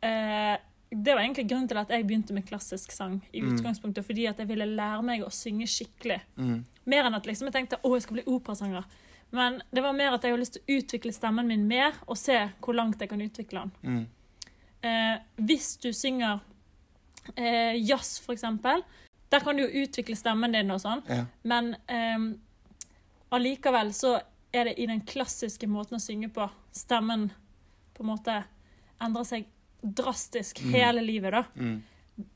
Uh, 0.03 0.57
det 0.91 1.13
var 1.15 1.21
egentlig 1.23 1.45
grunnen 1.47 1.69
til 1.71 1.77
at 1.79 1.89
jeg 1.93 2.03
begynte 2.03 2.33
med 2.35 2.43
klassisk 2.49 2.91
sang. 2.91 3.21
i 3.33 3.39
Mm. 3.41 3.53
utgangspunktet, 3.55 4.03
Fordi 4.05 4.25
at 4.27 4.37
jeg 4.39 4.47
ville 4.47 4.65
lære 4.65 5.03
meg 5.03 5.21
å 5.23 5.29
synge 5.31 5.67
skikkelig. 5.67 6.19
Mm. 6.37 6.65
Mer 6.85 7.05
enn 7.05 7.15
at 7.15 7.23
liksom 7.25 7.47
jeg 7.47 7.53
tenkte 7.53 7.77
å, 7.83 7.93
jeg 7.95 8.01
skal 8.01 8.13
bli 8.17 8.23
operasanger. 8.27 8.83
Men 9.31 9.61
det 9.71 9.81
var 9.83 9.93
mer 9.93 10.11
at 10.13 10.21
jeg 10.23 10.31
hadde 10.33 10.41
lyst 10.41 10.57
til 10.57 10.61
å 10.67 10.79
utvikle 10.81 11.13
stemmen 11.13 11.47
min 11.47 11.65
mer, 11.67 11.93
og 12.07 12.17
se 12.17 12.49
hvor 12.59 12.75
langt 12.75 12.99
jeg 12.99 13.07
kan 13.07 13.21
utvikle 13.21 13.61
den. 13.61 13.71
Mm. 13.83 14.07
Eh, 14.83 15.19
hvis 15.37 15.77
du 15.79 15.93
synger 15.93 16.41
eh, 17.37 17.77
jazz, 17.79 18.19
for 18.19 18.33
eksempel, 18.33 18.83
der 19.31 19.39
kan 19.39 19.55
du 19.57 19.63
jo 19.63 19.83
utvikle 19.85 20.15
stemmen 20.19 20.51
din 20.51 20.71
og 20.71 20.81
sånn, 20.83 21.01
Ja. 21.09 21.25
men 21.43 21.75
um, 21.89 22.39
allikevel 23.31 23.93
så 23.95 24.17
er 24.53 24.65
det 24.65 24.79
i 24.79 24.85
den 24.89 25.01
klassiske 25.07 25.67
måten 25.71 25.95
å 25.95 26.01
synge 26.03 26.27
på. 26.35 26.49
Stemmen 26.75 27.29
på 27.95 28.03
en 28.03 28.09
måte 28.09 28.43
endrer 29.01 29.23
seg 29.25 29.45
drastisk 29.81 30.59
Mm. 30.61 30.71
hele 30.73 31.01
livet, 31.01 31.31
da. 31.31 31.43
Mm. 31.55 31.81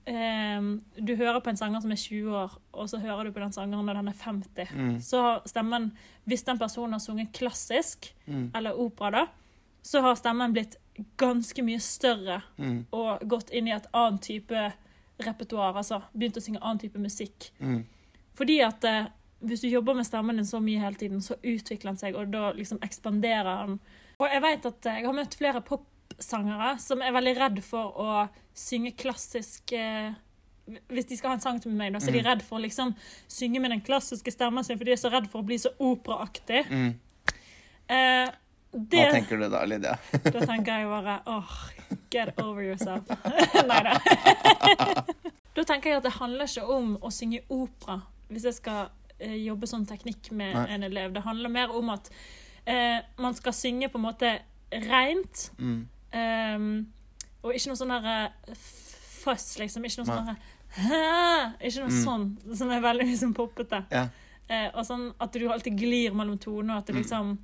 Um, 0.07 0.81
du 0.97 1.15
hører 1.15 1.41
på 1.43 1.49
en 1.51 1.57
sanger 1.57 1.81
som 1.81 1.91
er 1.91 1.95
20 1.99 2.31
år, 2.33 2.51
og 2.73 2.87
så 2.89 2.97
hører 3.01 3.25
du 3.25 3.31
på 3.31 3.39
den 3.43 3.51
sangeren 3.51 3.85
når 3.85 3.93
den 3.99 4.07
er 4.07 4.13
50. 4.13 4.67
Mm. 4.73 4.95
Så 5.01 5.21
har 5.21 5.41
stemmen, 5.45 5.91
hvis 6.25 6.43
den 6.45 6.57
personen 6.57 6.93
har 6.93 6.99
sunget 6.99 7.33
klassisk, 7.33 8.13
Mm. 8.27 8.51
eller 8.55 8.71
opera, 8.79 9.11
da, 9.11 9.27
så 9.83 10.01
har 10.01 10.15
stemmen 10.15 10.53
blitt 10.53 10.77
ganske 11.17 11.61
mye 11.61 11.79
større 11.79 12.41
Mm. 12.57 12.85
og 12.93 13.19
gått 13.27 13.49
inn 13.51 13.67
i 13.67 13.71
et 13.75 13.85
annet 13.93 14.21
type 14.21 14.73
repertoar. 15.23 15.75
Altså 15.77 16.01
begynt 16.13 16.37
å 16.37 16.43
synge 16.43 16.61
annen 16.61 16.81
type 16.81 16.99
musikk. 16.99 17.51
Mm. 17.59 17.83
Fordi 18.35 18.57
at 18.65 18.83
eh, 18.89 19.05
hvis 19.45 19.61
du 19.61 19.69
jobber 19.69 19.95
med 19.95 20.07
stemmen 20.07 20.35
din 20.39 20.47
så 20.47 20.59
mye 20.63 20.81
hele 20.81 20.95
tiden, 20.99 21.21
så 21.21 21.37
utvikler 21.41 21.91
den 21.93 21.97
seg, 22.01 22.15
og 22.17 22.31
da 22.33 22.51
liksom 22.55 22.79
ekspanderer 22.83 23.67
den. 23.67 23.79
Og 24.19 24.27
jeg 24.31 24.41
vet 24.41 24.65
at 24.71 24.85
eh, 24.91 24.99
jeg 25.01 25.05
har 25.07 25.17
møtt 25.17 25.37
flere 25.39 25.61
popsangere 25.61 26.75
som 26.79 27.01
er 27.03 27.15
veldig 27.15 27.35
redd 27.39 27.63
for 27.63 27.99
å 28.01 28.27
synge 28.55 28.95
klassisk 28.99 29.71
eh, 29.75 30.13
hvis 30.89 31.05
de 31.05 31.17
skal 31.19 31.29
ha 31.29 31.35
en 31.37 31.43
sang 31.43 31.59
til 31.61 31.75
meg, 31.77 31.91
da, 31.93 31.99
så 32.01 32.09
er 32.09 32.15
de 32.15 32.21
Mm. 32.23 32.29
redd 32.31 32.41
for 32.41 32.57
å 32.57 32.63
liksom 32.63 32.95
synge 33.29 33.59
med 33.61 33.69
den 33.69 33.81
klassiske 33.85 34.31
stemmen 34.33 34.63
sin, 34.65 34.79
for 34.79 34.85
de 34.87 34.95
er 34.95 34.97
så 34.97 35.11
redd 35.13 35.27
for 35.29 35.43
å 35.43 35.45
bli 35.45 35.59
så 35.61 35.69
operaaktig. 35.77 36.63
Mm. 36.71 36.95
Eh, 37.87 38.31
det, 38.75 38.99
Hva 38.99 39.11
tenker 39.15 39.39
du 39.39 39.47
da, 39.49 39.61
Lydia? 39.65 39.95
Da 40.35 40.41
tenker 40.45 40.81
jeg 40.81 40.87
bare 40.91 41.15
åh, 41.31 41.53
get 42.11 42.33
over 42.43 42.61
yourself. 42.65 43.07
Nei 43.69 43.81
da. 43.87 43.93
da 45.55 45.63
tenker 45.63 45.89
jeg 45.93 45.97
at 46.01 46.07
det 46.07 46.15
handler 46.19 46.49
ikke 46.49 46.65
om 46.75 46.95
å 46.99 47.11
synge 47.13 47.41
opera 47.49 48.01
hvis 48.27 48.47
jeg 48.49 48.57
skal 48.57 48.89
eh, 49.19 49.35
jobbe 49.45 49.67
sånn 49.69 49.85
teknikk 49.87 50.31
med 50.35 50.55
Nei. 50.57 50.65
en 50.75 50.83
elev. 50.87 51.13
Det 51.15 51.21
handler 51.23 51.53
mer 51.53 51.71
om 51.77 51.91
at 51.93 52.09
eh, 52.65 52.99
man 53.21 53.37
skal 53.37 53.53
synge 53.55 53.87
på 53.93 53.99
en 54.01 54.05
måte 54.07 54.31
rent. 54.89 55.49
Mm. 55.61 55.81
um, 56.17 56.67
og 57.45 57.53
ikke 57.53 57.69
noe 57.69 57.77
sånn 57.79 57.93
der 57.93 58.07
eh, 58.09 58.57
fuss, 59.21 59.51
liksom. 59.61 59.85
Ikke 59.85 60.01
noe 60.01 60.09
sånn 60.09 60.31
derre? 60.31 60.51
Ikke 61.61 61.85
noe 61.85 61.91
Mm. 61.93 61.99
sånn 62.03 62.55
som 62.57 62.71
er 62.73 62.81
veldig 62.83 63.05
liksom 63.07 63.35
poppete. 63.37 63.83
Ja. 63.93 64.07
Eh, 64.49 64.67
og 64.73 64.83
sånn 64.89 65.11
at 65.21 65.31
du 65.37 65.45
alltid 65.47 65.77
glir 65.79 66.11
mellom 66.17 66.37
toner. 66.41 66.81
At 66.81 66.89
det 66.89 66.95
Mm. 66.97 67.37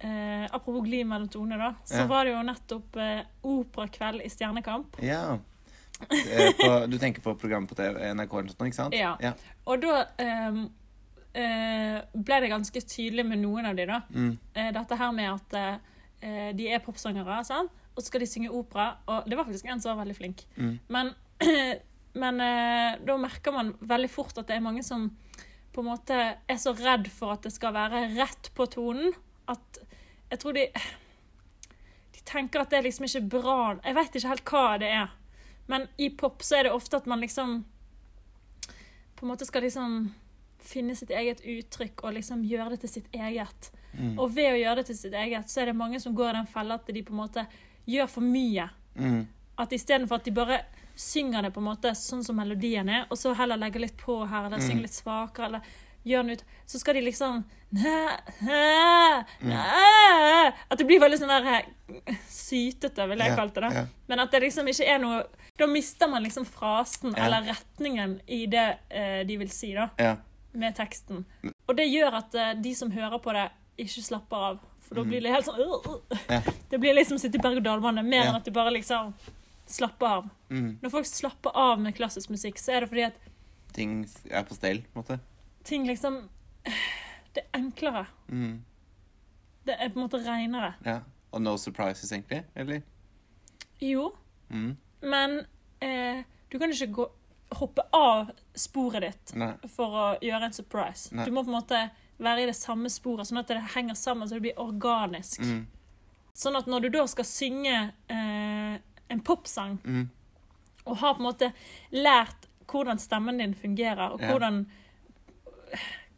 Eh, 0.00 0.46
Apropos 0.50 0.86
gli 0.86 1.04
mellom 1.04 1.28
toner, 1.28 1.58
da. 1.58 1.74
Så 1.84 2.02
Ja. 2.02 2.06
var 2.06 2.24
det 2.24 2.32
jo 2.32 2.42
nettopp 2.42 2.96
eh, 2.96 3.22
operakveld 3.42 4.22
i 4.24 4.28
Stjernekamp. 4.32 4.96
ja. 5.02 5.38
Eh, 6.00 6.52
På, 6.56 6.86
du 6.88 6.98
tenker 6.98 7.20
på 7.20 7.34
programmet 7.36 7.68
på 7.68 7.76
TV, 7.76 7.98
NRK 8.14 8.32
ikke 8.48 8.72
sant? 8.72 8.94
Ja. 8.96 9.16
ja. 9.20 9.34
Og 9.68 9.82
da 9.82 10.06
ehm, 10.16 10.62
eh, 11.34 11.98
ble 12.14 12.38
det 12.40 12.48
ganske 12.48 12.80
tydelig 12.80 13.26
med 13.28 13.42
noen 13.42 13.66
av 13.68 13.76
de 13.76 13.84
da. 13.86 14.00
Mm. 14.08 14.38
Eh, 14.54 14.70
dette 14.72 14.96
her 14.96 15.12
med 15.12 15.28
at 15.34 15.58
eh, 16.22 16.50
de 16.56 16.70
er 16.72 16.80
popsangere, 16.84 17.42
sant? 17.44 17.70
og 17.94 18.00
så 18.00 18.06
skal 18.06 18.20
de 18.24 18.26
synge 18.30 18.48
opera. 18.54 18.94
Og 19.12 19.28
det 19.28 19.36
var 19.36 19.44
faktisk 19.44 19.66
en 19.68 19.80
som 19.82 19.92
var 19.92 20.04
veldig 20.06 20.16
flink. 20.16 20.44
Mm. 20.56 20.78
Men, 20.88 21.12
men 22.22 22.38
da 23.04 23.16
merker 23.20 23.52
man 23.52 23.74
veldig 23.80 24.08
fort 24.10 24.38
at 24.38 24.46
det 24.48 24.56
er 24.56 24.64
mange 24.64 24.82
som 24.86 25.10
på 25.74 25.82
en 25.82 25.90
måte 25.90 26.16
er 26.16 26.58
så 26.58 26.72
redd 26.78 27.10
for 27.12 27.34
at 27.34 27.44
det 27.44 27.52
skal 27.52 27.74
være 27.76 28.06
rett 28.16 28.48
på 28.56 28.66
tonen, 28.72 29.12
at 29.50 29.80
jeg 30.30 30.42
tror 30.42 30.54
de 30.56 30.66
De 32.14 32.20
tenker 32.24 32.62
at 32.62 32.70
det 32.70 32.78
er 32.78 32.86
liksom 32.86 33.08
ikke 33.08 33.26
bra 33.32 33.58
Jeg 33.82 33.96
vet 33.96 34.16
ikke 34.16 34.30
helt 34.30 34.52
hva 34.52 34.66
det 34.78 34.90
er. 34.94 35.08
Men 35.70 35.86
i 35.96 36.10
pop 36.10 36.42
så 36.46 36.60
er 36.60 36.68
det 36.68 36.74
ofte 36.74 37.00
at 37.00 37.06
man 37.10 37.22
liksom 37.22 37.64
På 39.16 39.26
en 39.26 39.32
måte 39.32 39.46
skal 39.48 39.66
liksom 39.66 40.12
finne 40.60 40.94
sitt 40.96 41.10
eget 41.10 41.40
uttrykk 41.40 42.02
og 42.04 42.14
liksom 42.18 42.42
gjøre 42.44 42.74
det 42.74 42.82
til 42.82 42.90
sitt 42.92 43.14
eget. 43.16 43.70
Mm. 43.96 44.18
Og 44.20 44.34
ved 44.34 44.52
å 44.52 44.58
gjøre 44.60 44.82
det 44.82 44.90
til 44.90 44.98
sitt 44.98 45.14
eget, 45.16 45.48
så 45.48 45.62
er 45.62 45.70
det 45.70 45.76
mange 45.78 46.00
som 46.02 46.12
går 46.14 46.34
i 46.34 46.36
den 46.36 46.50
fella 46.52 46.76
at 46.76 46.90
de 46.92 47.02
på 47.02 47.14
en 47.14 47.20
måte 47.22 47.44
gjør 47.88 48.10
for 48.12 48.26
mye. 48.26 48.66
Mm. 48.94 49.22
At 49.64 49.72
istedenfor 49.72 50.20
at 50.20 50.28
de 50.28 50.34
bare 50.36 50.60
synger 51.00 51.46
det 51.46 51.52
på 51.54 51.62
en 51.62 51.68
måte 51.70 51.94
sånn 51.96 52.22
som 52.26 52.36
melodien 52.36 52.92
er, 52.92 53.06
og 53.08 53.18
så 53.18 53.32
heller 53.38 53.60
legger 53.60 53.86
litt 53.86 53.96
på 54.00 54.18
her, 54.28 54.50
eller 54.50 54.60
synger 54.60 54.84
litt 54.84 54.98
svakere, 54.98 55.48
eller 55.48 55.72
gjør 56.04 56.22
den 56.24 56.30
ut, 56.38 56.44
så 56.66 56.78
skal 56.80 56.94
de 56.96 57.02
liksom 57.04 57.42
næ, 57.70 58.18
At 60.68 60.78
det 60.78 60.86
blir 60.88 61.00
veldig 61.02 61.18
sånn 61.20 61.30
der 61.30 61.46
eh, 61.52 62.16
sytete, 62.30 63.06
vil 63.10 63.22
jeg 63.22 63.36
kalle 63.38 63.68
det. 63.68 63.84
Men 64.10 64.24
at 64.24 64.32
det 64.32 64.42
liksom 64.46 64.68
ikke 64.70 64.88
er 64.90 64.98
noe 65.02 65.20
Da 65.60 65.68
mister 65.70 66.08
man 66.10 66.24
liksom 66.24 66.46
frasen 66.48 67.14
eller 67.14 67.46
retningen 67.52 68.18
i 68.26 68.46
det 68.50 68.66
eh, 68.88 69.20
de 69.28 69.36
vil 69.42 69.50
si, 69.52 69.74
da, 69.76 69.90
med 70.52 70.74
teksten. 70.78 71.24
Og 71.68 71.76
det 71.78 71.86
gjør 71.90 72.16
at 72.22 72.34
eh, 72.34 72.54
de 72.58 72.74
som 72.74 72.90
hører 72.90 73.20
på 73.22 73.34
det, 73.36 73.46
ikke 73.80 74.02
slapper 74.02 74.46
av. 74.50 74.62
For 74.88 74.98
da 74.98 75.04
blir 75.06 75.22
det 75.22 75.30
helt 75.30 75.46
sånn. 75.46 75.60
Mm. 75.60 76.16
Ja. 76.32 76.40
Det 76.72 76.78
blir 76.82 76.96
liksom 76.96 77.20
sitte 77.22 77.38
i 77.38 77.42
berg-og-dal-bane, 77.44 78.02
mer 78.02 78.26
enn 78.26 78.38
at 78.40 78.48
du 78.48 78.50
bare 78.54 78.72
liksom 78.74 79.12
slapper 79.70 80.16
av. 80.16 80.30
Mm. 80.50 80.78
Når 80.82 80.92
folk 80.96 81.06
slapper 81.06 81.54
av 81.54 81.78
med 81.82 81.94
klassisk 81.94 82.32
musikk, 82.32 82.58
så 82.58 82.74
er 82.74 82.84
det 82.84 82.90
fordi 82.90 83.06
at 83.10 83.26
Ting 83.70 84.00
er 84.26 84.42
på 84.42 84.56
stell, 84.56 84.80
på 84.82 84.98
en 84.98 85.04
måte. 85.04 85.20
Ting 85.70 85.86
liksom 85.88 86.16
Det 87.34 87.44
er 87.46 87.58
enklere. 87.60 88.06
Mm. 88.28 88.56
Det 89.66 89.76
er 89.78 89.88
på 89.92 90.00
en 90.00 90.04
måte 90.08 90.18
renere. 90.24 90.72
Ja. 90.84 90.96
Og 91.32 91.42
no 91.44 91.52
surprises, 91.56 92.10
egentlig? 92.12 92.42
Eller? 92.58 92.80
Jo, 93.80 94.10
Mm. 94.50 94.76
men 95.02 95.36
eh, 95.80 96.24
du 96.50 96.58
kan 96.58 96.70
ikke 96.74 96.88
gå, 96.92 97.04
hoppe 97.54 97.82
av 97.94 98.32
sporet 98.58 99.00
ditt 99.04 99.32
Nei. 99.38 99.52
for 99.70 99.94
å 99.94 100.06
gjøre 100.20 100.48
en 100.48 100.52
surprise. 100.56 101.12
Nei. 101.14 101.24
Du 101.24 101.30
må 101.30 101.44
på 101.46 101.52
en 101.52 101.60
måte 101.60 101.90
være 102.18 102.42
i 102.42 102.46
det 102.50 102.56
samme 102.58 102.90
sporet, 102.90 103.26
sånn 103.30 103.38
at 103.38 103.46
det 103.48 103.60
henger 103.76 103.94
sammen, 103.94 104.26
så 104.28 104.34
det 104.40 104.42
blir 104.48 104.58
organisk. 104.58 105.40
Mm. 105.40 105.66
Sånn 106.34 106.58
at 106.58 106.66
når 106.66 106.80
du 106.82 106.88
da 106.98 107.06
skal 107.06 107.24
synge 107.24 107.92
eh, 108.10 108.78
en 109.10 109.20
popsang, 109.22 109.78
Mm. 109.84 110.08
og 110.86 110.96
har 110.96 111.14
på 111.14 111.20
en 111.20 111.26
måte 111.30 111.52
lært 111.92 112.48
hvordan 112.66 112.98
stemmen 112.98 113.38
din 113.38 113.54
fungerer, 113.54 114.10
og 114.12 114.20
Ja. 114.20 114.32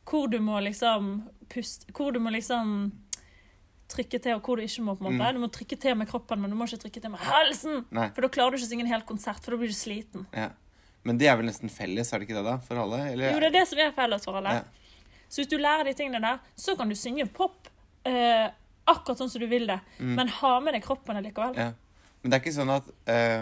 Hvor 0.08 0.28
du 0.30 0.38
må 0.42 0.58
liksom 0.60 1.12
puste 1.52 1.86
Hvor 1.94 2.12
du 2.12 2.18
må 2.20 2.30
liksom 2.34 2.92
trykke 3.92 4.18
til, 4.24 4.34
og 4.38 4.46
hvor 4.46 4.56
du 4.56 4.62
ikke 4.64 4.82
må. 4.86 4.94
på 4.96 5.04
en 5.04 5.12
måte. 5.18 5.28
Mm. 5.28 5.36
Du 5.36 5.40
må 5.42 5.48
trykke 5.52 5.76
til 5.76 5.96
med 6.00 6.08
kroppen, 6.08 6.40
men 6.40 6.48
du 6.50 6.56
må 6.56 6.64
ikke 6.64 6.78
trykke 6.86 7.00
til 7.04 7.10
med 7.12 7.20
halsen! 7.20 7.82
Nei. 7.92 8.06
For 8.16 8.24
da 8.24 8.30
klarer 8.32 8.54
du 8.54 8.56
ikke 8.56 8.64
å 8.64 8.70
synge 8.70 8.86
en 8.86 8.92
hel 8.94 9.02
konsert, 9.04 9.42
for 9.44 9.52
da 9.52 9.58
blir 9.60 9.68
du 9.68 9.76
sliten. 9.76 10.24
Ja. 10.32 10.46
Men 11.04 11.18
det 11.20 11.28
er 11.28 11.36
vel 11.36 11.44
nesten 11.50 11.68
felles, 11.68 12.08
er 12.14 12.22
det 12.22 12.28
ikke 12.28 12.38
det, 12.38 12.44
da? 12.46 12.54
For 12.64 12.80
alle? 12.80 13.02
Eller? 13.10 13.34
Jo, 13.34 13.42
det 13.42 13.50
er 13.50 13.56
det 13.58 13.64
som 13.68 13.82
er 13.84 13.92
felles 13.92 14.24
for 14.24 14.38
alle. 14.40 14.54
Ja. 14.62 15.12
Så 15.28 15.42
hvis 15.42 15.50
du 15.52 15.58
lærer 15.60 15.84
de 15.90 15.92
tingene 15.98 16.22
der, 16.24 16.40
så 16.56 16.72
kan 16.78 16.88
du 16.88 16.96
synge 16.96 17.26
pop 17.36 17.68
eh, 18.08 18.48
akkurat 18.88 19.20
sånn 19.20 19.30
som 19.34 19.44
du 19.44 19.48
vil 19.50 19.68
det, 19.68 19.76
Mm. 19.98 20.14
men 20.22 20.32
ha 20.40 20.54
med 20.64 20.74
deg 20.78 20.86
kroppen 20.88 21.20
likevel. 21.28 21.52
Ja. 21.60 21.68
Men 22.22 22.30
det 22.32 22.38
er 22.38 22.44
ikke 22.46 22.56
sånn 22.56 22.72
at 22.72 22.88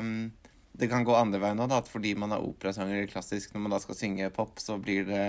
um, 0.00 0.10
det 0.80 0.88
kan 0.90 1.04
gå 1.06 1.14
andre 1.14 1.38
veien 1.42 1.62
òg. 1.62 1.72
At 1.78 1.88
fordi 1.92 2.16
man 2.18 2.32
er 2.34 2.42
operasanger 2.42 2.96
eller 2.96 3.12
klassisk, 3.12 3.54
når 3.54 3.60
man 3.68 3.76
da 3.76 3.78
skal 3.86 3.94
synge 4.02 4.32
pop, 4.34 4.58
så 4.58 4.80
blir 4.82 5.06
det 5.06 5.24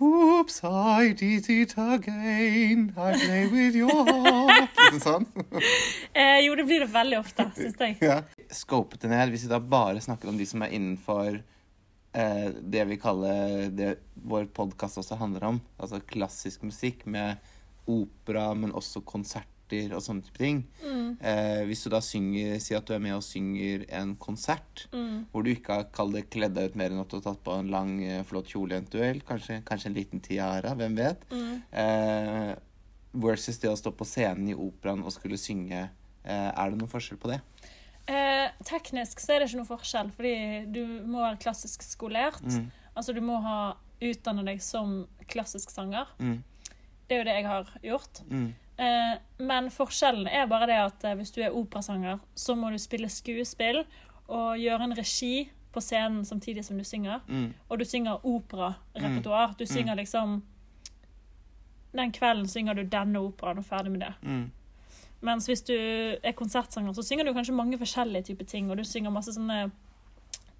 Oops, 0.00 0.60
I 0.64 1.12
did 1.12 1.50
it 1.50 1.74
again. 1.76 2.92
I 2.96 3.18
play 3.18 3.46
with 3.50 3.74
your 3.74 4.06
heart. 4.06 4.70
Litt 4.92 5.02
sånn. 5.02 5.26
Eh, 6.18 6.40
jo, 6.42 6.54
det 6.58 6.64
blir 6.66 6.82
det 6.82 6.88
veldig 6.90 7.18
ofte, 7.18 7.44
syns 7.54 7.78
jeg. 7.82 7.96
Ja. 8.02 8.20
Scopet 8.54 9.02
det 9.02 9.10
ned, 9.10 9.30
hvis 9.30 9.44
vi 9.46 9.50
da 9.50 9.58
bare 9.62 10.00
snakker 10.02 10.30
om 10.30 10.38
de 10.38 10.46
som 10.48 10.62
er 10.62 10.72
innenfor 10.74 11.36
eh, 11.38 12.48
det 12.58 12.84
vi 12.90 12.98
kaller 12.98 13.68
det 13.74 13.92
vår 14.18 14.48
podkast 14.54 14.98
også 15.02 15.18
handler 15.20 15.46
om, 15.50 15.60
altså 15.78 16.00
klassisk 16.02 16.64
musikk 16.66 17.04
med 17.06 17.38
opera, 17.88 18.50
men 18.58 18.74
også 18.74 19.02
konserter 19.68 19.94
og 19.94 20.02
sånne 20.02 20.22
type 20.24 20.38
ting. 20.38 20.64
Mm, 20.82 21.18
Eh, 21.20 21.64
hvis 21.66 21.82
du 21.82 21.90
da 21.90 21.98
synger, 22.00 22.60
si 22.60 22.74
at 22.74 22.84
du 22.86 22.92
er 22.94 23.00
med 23.00 23.14
og 23.16 23.22
synger 23.22 23.84
en 23.90 24.14
konsert, 24.16 24.86
mm, 24.92 25.26
hvor 25.32 25.42
du 25.42 25.50
ikke 25.50 25.72
har 25.74 25.84
kall 25.90 26.12
det 26.12 26.30
kledd 26.30 26.54
deg 26.54 26.70
ut 26.70 26.76
mer 26.76 26.90
enn 26.90 27.00
at 27.00 27.08
du 27.08 27.16
har 27.16 27.22
tatt 27.22 27.42
på 27.42 27.58
en 27.58 27.70
lang, 27.70 28.04
eh, 28.04 28.22
flott 28.22 28.46
kjole 28.46 28.76
eventuelt, 28.76 29.24
kanskje, 29.26 29.64
kanskje 29.64 29.86
en 29.88 29.94
liten 29.94 30.20
tiara, 30.20 30.74
hvem 30.76 30.94
vet, 30.94 31.24
mm. 31.30 31.62
eh, 31.72 32.54
versus 33.14 33.58
det 33.58 33.70
å 33.70 33.76
stå 33.76 33.90
på 33.90 34.04
scenen 34.06 34.48
i 34.48 34.54
operaen 34.54 35.02
og 35.02 35.10
skulle 35.10 35.36
synge, 35.36 35.90
eh, 36.24 36.52
er 36.54 36.70
det 36.70 36.78
noen 36.78 36.92
forskjell 36.92 37.18
på 37.18 37.32
det? 37.32 37.40
Eh, 38.06 38.50
teknisk 38.64 39.18
så 39.18 39.34
er 39.34 39.40
det 39.40 39.48
ikke 39.48 39.62
noe 39.64 39.72
forskjell, 39.72 40.12
fordi 40.14 40.70
du 40.70 40.84
må 41.04 41.24
være 41.24 41.38
klassisk 41.38 41.82
skolert. 41.82 42.42
Mm, 42.44 42.70
Altså 42.98 43.12
du 43.14 43.20
må 43.20 43.40
ha 43.40 43.76
utdannet 44.02 44.44
deg 44.44 44.60
som 44.62 45.06
klassisk 45.26 45.70
sanger. 45.70 46.06
mm, 46.18 46.42
Det 47.08 47.14
er 47.14 47.18
jo 47.18 47.24
det 47.24 47.34
jeg 47.34 47.46
har 47.46 47.78
gjort. 47.82 48.22
mm, 48.30 48.54
men 48.78 49.70
forskjellen 49.74 50.28
er 50.30 50.46
bare 50.46 50.66
det 50.70 50.76
at 50.78 51.04
eh, 51.04 51.14
hvis 51.18 51.32
du 51.34 51.40
er 51.42 51.54
operasanger, 51.56 52.20
så 52.38 52.54
må 52.54 52.70
du 52.70 52.78
spille 52.78 53.08
skuespill 53.10 53.80
og 54.28 54.58
gjøre 54.60 54.84
en 54.84 54.94
regi 54.98 55.48
på 55.72 55.80
scenen 55.82 56.24
samtidig 56.24 56.62
som 56.64 56.78
du 56.78 56.84
synger. 56.84 57.20
mm, 57.26 57.52
Og 57.70 57.78
du 57.78 57.84
synger 57.84 58.20
operarepertoar. 58.24 59.54
Du 59.58 59.66
synger 59.66 59.96
liksom 59.96 60.42
Den 61.92 62.12
kvelden 62.12 62.46
synger 62.48 62.74
du 62.76 62.82
denne 62.84 63.18
operaen 63.24 63.58
og 63.58 63.64
ferdig 63.64 63.90
med 63.90 64.00
det. 64.00 64.12
mm, 64.22 64.50
Mens 65.22 65.46
hvis 65.48 65.62
du 65.66 65.72
er 65.74 66.32
konsertsanger, 66.36 66.92
så 66.94 67.02
synger 67.02 67.24
du 67.24 67.32
kanskje 67.34 67.54
mange 67.56 67.78
forskjellige 67.80 68.22
typer 68.28 68.44
ting. 68.46 68.70
Og 68.70 68.76
du 68.76 68.84
synger 68.84 69.10
masse 69.10 69.32
sånne 69.34 69.70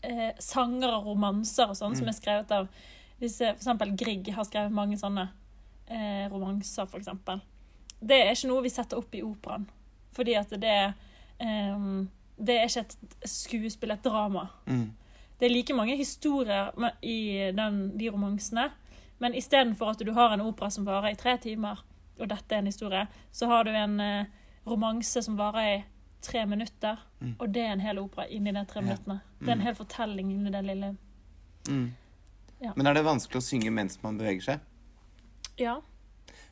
eh, 0.03 0.33
sanger 0.41 0.89
og 0.97 1.07
romanser 1.13 1.69
og 1.71 1.77
sånn 1.77 1.95
som 1.97 2.07
Mm. 2.07 2.09
er 2.09 2.13
skrevet 2.17 2.51
av 2.51 2.69
disse, 3.21 3.45
For 3.45 3.55
eksempel 3.63 3.97
Grieg 3.97 4.33
har 4.35 4.45
skrevet 4.45 4.73
mange 4.73 4.97
sånne 4.99 5.29
eh, 5.91 6.29
romanser, 6.31 6.87
for 6.87 6.99
eksempel. 6.99 7.41
Det 8.01 8.17
er 8.23 8.31
ikke 8.35 8.49
noe 8.49 8.63
vi 8.63 8.69
setter 8.71 8.99
opp 8.99 9.15
i 9.15 9.23
operaen. 9.23 9.67
Fordi 10.13 10.35
at 10.39 10.51
det 10.61 10.95
um, 11.41 12.09
Det 12.39 12.55
er 12.57 12.67
ikke 12.69 12.81
et 12.81 12.97
skuespill, 13.27 13.91
et 13.91 14.03
drama. 14.05 14.49
mm, 14.67 14.93
Det 15.41 15.47
er 15.47 15.51
like 15.55 15.75
mange 15.75 15.97
historier 15.97 16.71
i 17.03 17.51
den, 17.55 17.99
de 17.99 18.09
romansene, 18.11 18.71
men 19.21 19.35
istedenfor 19.35 19.91
at 19.91 19.99
du 20.07 20.13
har 20.13 20.33
en 20.33 20.41
opera 20.41 20.71
som 20.71 20.85
varer 20.87 21.11
i 21.13 21.15
tre 21.17 21.37
timer, 21.39 21.83
og 22.21 22.29
dette 22.29 22.55
er 22.55 22.59
en 22.59 22.67
historie, 22.67 23.07
så 23.33 23.47
har 23.47 23.65
du 23.65 23.71
en 23.71 24.01
uh, 24.01 24.25
romanse 24.67 25.23
som 25.23 25.37
varer 25.39 25.77
i 25.79 25.85
tre 26.23 26.47
minutter, 26.47 26.97
Mm. 27.21 27.35
og 27.41 27.53
det 27.53 27.63
er 27.63 27.73
en 27.73 27.81
hel 27.81 27.99
opera 27.99 28.27
inni 28.31 28.53
de 28.53 28.65
tre 28.65 28.81
Ja. 28.81 28.87
minuttene. 28.87 29.21
Det 29.41 29.49
er 29.49 29.53
en 29.53 29.59
Mm. 29.59 29.65
hel 29.65 29.75
fortelling 29.75 30.31
inni 30.33 30.51
det 30.51 30.65
lille. 30.65 30.97
mm. 31.69 31.93
Ja. 32.63 32.73
Men 32.77 32.87
er 32.87 32.95
det 32.95 33.05
vanskelig 33.05 33.37
å 33.37 33.41
synge 33.43 33.71
mens 33.73 34.03
man 34.03 34.19
beveger 34.19 34.43
seg? 34.43 34.61
Ja, 35.59 35.81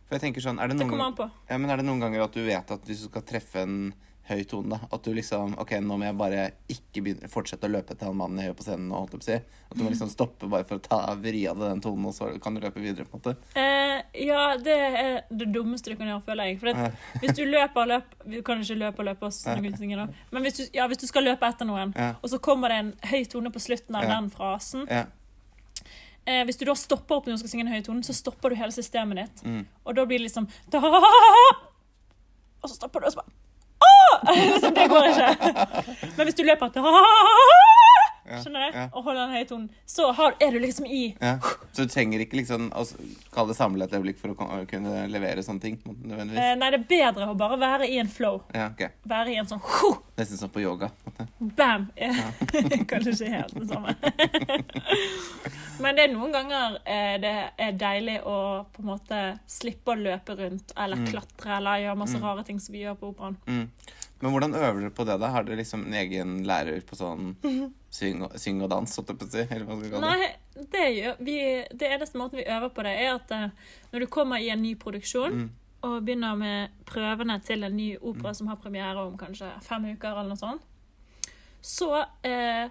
For 0.06 0.16
jeg 0.16 0.22
tenker 0.28 0.44
sånn, 0.44 0.60
er 0.62 0.70
det 0.70 0.76
det 0.76 0.84
noen 0.84 0.92
kommer 0.94 1.10
an 1.10 1.16
på. 1.18 1.30
Ja, 1.50 1.58
men 1.58 1.70
Er 1.70 1.82
det 1.82 1.86
noen 1.88 2.02
ganger 2.04 2.26
at 2.28 2.36
du 2.36 2.44
vet 2.46 2.70
at 2.70 2.84
hvis 2.86 3.02
du 3.04 3.08
skal 3.10 3.25
treffe 3.26 3.64
en, 3.66 3.78
høy 4.26 4.42
tone, 4.48 4.75
da. 4.75 4.88
At 4.90 5.04
du 5.06 5.12
liksom 5.14 5.54
OK, 5.62 5.76
nå 5.82 5.96
må 5.98 6.06
jeg 6.08 6.16
bare 6.18 6.44
ikke 6.72 7.02
begynne, 7.04 7.30
fortsette 7.30 7.68
å 7.68 7.70
løpe 7.70 7.94
etter 7.94 8.08
han 8.08 8.18
mannen 8.18 8.40
jeg 8.42 8.50
gjør 8.50 8.56
på 8.58 8.66
scenen 8.66 8.88
nå, 8.90 9.02
holdt 9.02 9.14
jeg 9.14 9.20
på 9.20 9.26
å 9.26 9.28
si. 9.28 9.60
At 9.66 9.76
du 9.78 9.84
må 9.84 9.92
liksom 9.92 10.10
stoppe 10.10 10.48
bare 10.50 10.66
for 10.68 10.80
å 10.80 10.82
ta 10.82 10.98
vri 11.20 11.44
av 11.50 11.60
deg 11.60 11.70
den 11.70 11.82
tonen, 11.84 12.08
og 12.10 12.16
så 12.16 12.30
kan 12.42 12.56
du 12.56 12.62
løpe 12.64 12.82
videre, 12.82 13.06
på 13.06 13.18
en 13.18 13.22
måte. 13.22 13.36
Eh, 13.58 14.25
ja, 14.26 14.42
det 14.58 14.76
er 14.76 15.12
det 15.30 15.48
dummeste 15.54 15.92
du 15.92 15.98
kan 16.00 16.10
gjøre, 16.10 16.25
føler 16.26 16.50
jeg. 16.50 16.58
For 16.62 16.72
at 16.72 17.22
hvis 17.22 17.36
du 17.38 17.44
løper 17.46 17.84
og 17.84 17.92
løper 17.94 18.32
Vi 18.32 18.42
kan 18.46 18.64
ikke 18.64 18.78
løpe 18.80 19.02
og 19.04 19.10
løpe 19.12 19.28
oss 19.28 19.42
da. 19.46 19.54
Men 19.60 20.46
hvis 20.46 20.58
du, 20.58 20.64
ja, 20.75 20.88
hvis 20.90 21.04
du 21.04 21.06
skal 21.06 21.26
løpe 21.28 21.46
etter 21.46 21.68
noen, 21.68 21.94
og 21.94 22.26
så 22.32 22.42
kommer 22.42 22.75
det 22.75 22.80
en 22.82 22.92
høy 23.12 23.22
tone 23.30 23.54
på 23.54 23.62
slutten 23.62 23.98
av 23.98 24.10
den 24.10 24.32
frasen 24.34 24.88
Ja. 24.90 25.06
Eh, 26.26 26.42
Hvis 26.45 26.59
du 26.61 26.64
da 26.68 26.75
stopper 26.78 27.16
opp 27.16 27.26
når 27.26 27.38
du 27.38 27.45
skal 27.45 27.54
synge 27.54 27.66
en 27.66 27.73
høy 27.75 27.83
tone, 27.87 28.04
så 28.06 28.14
stopper 28.16 28.52
du 28.52 28.59
hele 28.61 28.75
systemet 28.75 29.23
ditt. 29.23 29.42
Mm. 29.47 29.64
Og 29.85 29.97
da 29.97 30.04
blir 30.04 30.18
det 30.21 30.28
liksom 30.28 30.49
Og 32.62 32.71
så 32.71 32.75
stopper 32.75 33.00
du, 33.00 33.06
og 33.06 33.12
så 33.12 33.23
bare 33.23 33.47
liksom, 34.35 34.75
det 34.78 34.88
går 34.88 35.04
ikke. 35.11 35.30
Men 36.16 36.26
hvis 36.26 36.35
du 36.38 36.42
løper 36.42 36.66
Ja. 36.76 37.75
Skjønner 38.26 38.73
du? 38.73 38.78
Og 38.99 39.04
holder 39.06 39.21
den 39.26 39.35
høye 39.37 39.47
tonen. 39.50 39.68
så 39.87 40.09
har, 40.18 40.35
er 40.42 40.50
du 40.56 40.59
liksom 40.62 40.87
i 40.87 41.02
Ja. 41.21 41.37
Så 41.73 41.85
du 41.87 41.92
trenger 41.92 42.21
ikke 42.25 42.37
liksom 42.40 42.71
å 42.73 42.85
kalle 43.35 43.52
det 43.52 43.56
samlet 43.59 43.87
et 43.92 43.99
øyeblikk 44.00 44.18
for 44.18 44.33
å 44.35 44.64
kunne 44.71 45.06
levere 45.12 45.42
sånne 45.47 45.61
ting, 45.62 45.76
nødvendigvis. 45.85 46.40
eh, 46.42 46.54
Nei, 46.59 46.71
det 46.75 46.80
er 46.80 46.87
bedre 46.90 47.28
å 47.30 47.37
bare 47.38 47.59
være 47.61 47.88
i 47.92 47.99
en 48.02 48.09
flow. 48.11 48.42
Ja, 48.54 48.71
ok. 48.73 48.87
Være 49.06 49.35
i 49.35 49.37
en 49.40 49.47
sånn 49.50 49.61
«Huh!» 49.62 49.99
Nesten 50.16 50.38
som 50.40 50.49
på 50.50 50.62
yoga. 50.64 50.90
Bam! 51.38 51.88
Kanskje 52.88 53.12
ikke 53.12 53.30
helt 53.35 53.54
det 53.54 53.68
samme. 53.68 53.95
Men 55.83 55.97
det 55.99 56.06
er 56.06 56.12
noen 56.14 56.33
ganger 56.33 56.78
eh, 56.88 57.16
det 57.21 57.33
er 57.61 57.75
deilig 57.76 58.16
å 58.25 58.37
på 58.73 58.80
en 58.83 58.88
måte 58.88 59.18
slippe 59.50 59.92
å 59.92 59.99
løpe 60.00 60.37
rundt 60.38 60.73
eller 60.76 61.02
klatre 61.11 61.59
eller 61.59 61.83
gjøre 61.85 62.00
masse 62.00 62.21
rare 62.23 62.45
ting 62.49 62.61
som 62.62 62.73
vi 62.73 62.85
gjør 62.87 62.97
på 63.00 63.11
operaen. 63.12 63.37
Mm. 63.47 63.66
Men 64.20 64.32
hvordan 64.32 64.54
øver 64.56 64.80
dere 64.80 64.90
på 64.96 65.04
det, 65.04 65.18
da? 65.20 65.28
Har 65.28 65.44
dere 65.44 65.58
liksom 65.61 65.82
en 65.87 65.94
egen 66.00 66.30
lærer 66.49 66.80
på 66.88 66.96
sånn 66.96 67.35
syng 67.99 68.23
og, 68.25 68.32
syng 68.40 68.62
og 68.64 68.70
dans, 68.73 68.88
si? 68.96 69.02
Eller 69.44 69.64
hva 69.68 69.76
skal 69.76 69.90
det? 69.92 70.00
Nei, 70.00 70.30
det 70.73 70.85
gjør 70.96 71.18
vi 71.20 71.37
Det 71.76 71.90
eneste 71.92 72.16
måten 72.20 72.40
vi 72.40 72.46
øver 72.49 72.73
på 72.73 72.82
det, 72.87 72.94
er 73.04 73.14
at 73.18 73.30
eh, 73.37 73.50
når 73.92 74.00
du 74.00 74.06
kommer 74.06 74.40
i 74.40 74.49
en 74.54 74.62
ny 74.62 74.75
produksjon 74.80 75.37
Mm. 75.37 75.50
og 75.82 75.99
begynner 76.06 76.35
med 76.40 76.70
prøvene 76.88 77.37
til 77.44 77.62
en 77.64 77.76
ny 77.76 77.90
opera 78.00 78.32
som 78.35 78.49
har 78.49 78.56
premiere 78.56 79.04
om 79.04 79.18
kanskje 79.20 79.50
fem 79.62 79.85
uker, 79.92 80.08
eller 80.16 80.32
noe 80.32 80.40
sånt, 80.40 80.62
så 81.62 81.90
eh, 82.25 82.70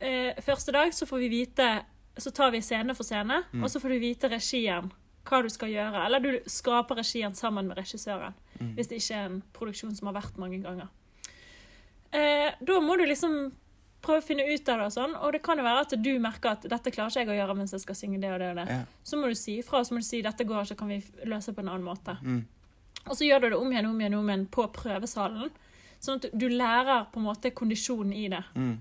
eh, 0.00 0.34
Første 0.42 0.72
dag 0.74 0.90
så 0.94 1.06
får 1.06 1.18
vi 1.22 1.28
vite 1.28 1.68
Så 2.18 2.30
tar 2.34 2.50
vi 2.50 2.60
scene 2.60 2.94
for 2.94 3.04
scene, 3.06 3.42
Mm. 3.52 3.62
og 3.64 3.70
så 3.70 3.80
får 3.80 3.88
du 3.94 3.98
vite 4.02 4.28
regien. 4.28 4.90
Hva 5.24 5.42
du 5.42 5.48
skal 5.48 5.68
gjøre. 5.70 6.04
Eller 6.06 6.20
du 6.20 6.38
skaper 6.50 6.96
regien 6.96 7.34
sammen 7.34 7.68
med 7.68 7.76
regissøren. 7.78 8.34
Mm. 8.60 8.74
Hvis 8.76 8.88
det 8.88 8.98
ikke 9.00 9.16
er 9.16 9.26
en 9.30 9.42
produksjon 9.56 9.94
som 9.96 10.06
har 10.10 10.14
vært 10.22 10.36
mange 10.38 10.58
ganger. 10.62 10.88
Eh, 12.12 12.50
da 12.60 12.80
må 12.82 12.96
du 12.98 13.04
liksom 13.06 13.52
prøve 14.02 14.22
å 14.22 14.24
finne 14.24 14.46
ut 14.48 14.68
av 14.72 14.78
det, 14.80 14.86
og 14.88 14.92
sånn, 14.94 15.14
og 15.20 15.32
det 15.36 15.42
kan 15.44 15.58
jo 15.60 15.64
være 15.66 15.82
at 15.84 15.94
du 16.02 16.10
merker 16.22 16.54
at 16.54 16.62
dette 16.72 16.90
klarer 16.94 17.12
ikke 17.12 17.20
jeg 17.26 17.28
å 17.34 17.36
gjøre 17.36 17.56
mens 17.58 17.74
jeg 17.76 17.82
skal 17.84 17.98
synge 17.98 18.20
det 18.22 18.30
og 18.32 18.38
det 18.40 18.48
og 18.54 18.56
det. 18.62 18.64
Ja. 18.72 18.78
Så 19.04 19.18
må 19.20 19.28
du 19.28 19.36
si 19.38 19.58
ifra, 19.60 19.82
så 19.84 19.92
må 19.94 20.00
du 20.00 20.06
si 20.08 20.22
dette 20.24 20.46
går 20.48 20.64
ikke, 20.64 20.78
kan 20.80 20.88
vi 20.88 21.00
løse 21.28 21.52
på 21.56 21.60
en 21.60 21.68
annen 21.68 21.84
måte. 21.86 22.16
Mm. 22.24 22.40
Og 23.06 23.12
så 23.16 23.28
gjør 23.28 23.40
du 23.44 23.48
det 23.50 23.58
om 23.60 23.72
igjen 23.72 23.86
om 23.90 24.00
igjen, 24.00 24.16
om 24.18 24.28
igjen 24.32 24.46
på 24.52 24.66
prøvesalen. 24.72 25.50
Sånn 26.00 26.16
at 26.24 26.30
du- 26.32 26.48
lærer 26.48 27.06
på 27.12 27.20
en 27.20 27.26
måte 27.28 27.50
kondisjonen 27.52 28.12
i 28.16 28.28
det 28.28 28.44
Mm. 28.56 28.78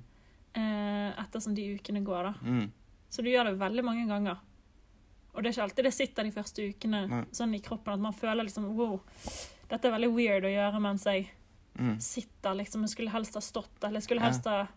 eh, 0.56 1.12
ettersom 1.24 1.54
de 1.56 1.76
ukene 1.78 2.04
går. 2.04 2.24
da. 2.24 2.34
Mm. 2.42 2.72
Så 3.10 3.22
du 3.24 3.30
gjør 3.30 3.46
det 3.52 3.60
veldig 3.60 3.84
mange 3.84 4.08
ganger. 4.08 4.38
Og 5.36 5.44
det 5.44 5.50
er 5.50 5.62
ikke 5.62 5.70
alltid 5.70 5.84
det 5.84 5.94
sitter 5.94 6.24
de 6.24 6.32
første 6.32 6.60
ukene 6.74 7.08
Nei. 7.10 7.24
sånn 7.32 7.54
i 7.56 7.60
kroppen 7.60 7.94
at 7.94 8.00
man 8.00 8.14
føler 8.14 8.44
liksom 8.44 8.74
wow, 8.76 9.00
dette 9.70 9.88
er 9.88 9.94
veldig 9.96 10.10
weird 10.16 10.48
å 10.50 10.54
gjøre 10.54 10.82
mens 10.82 11.06
jeg 11.10 11.30
Mm. 11.80 11.96
sitter, 12.02 12.58
liksom. 12.60 12.82
Jeg 12.84 12.90
skulle 12.90 13.12
helst 13.14 13.34
ha 13.38 13.42
stått, 13.42 13.78
eller 13.84 14.02
jeg 14.02 14.04
skulle 14.04 14.22
helst 14.22 14.44
ha 14.46 14.68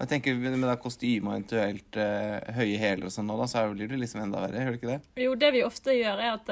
Jeg 0.00 0.08
tenker 0.08 0.34
Med 0.34 0.60
det 0.60 0.74
kostyme 0.82 1.30
og 1.30 1.34
eventuelt 1.38 1.96
uh, 1.96 2.52
høye 2.52 2.76
hæler 2.76 3.06
og 3.06 3.12
sånn 3.14 3.26
nå, 3.30 3.36
da, 3.38 3.46
så 3.46 3.62
blir 3.72 3.88
det 3.88 3.96
liksom 4.00 4.20
enda 4.20 4.40
verre. 4.42 4.60
Gjør 4.60 4.74
det 4.74 4.80
ikke 4.80 4.90
det? 4.90 5.22
Jo, 5.22 5.34
det 5.38 5.52
vi 5.54 5.62
ofte 5.64 5.94
gjør, 5.96 6.18
er 6.20 6.32
at 6.34 6.50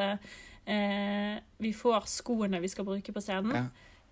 uh, 0.70 1.40
vi 1.58 1.72
får 1.76 2.06
skoene 2.08 2.60
vi 2.62 2.68
skal 2.68 2.86
bruke 2.86 3.12
på 3.12 3.20
scenen. 3.20 3.52
Ja. 3.56 3.64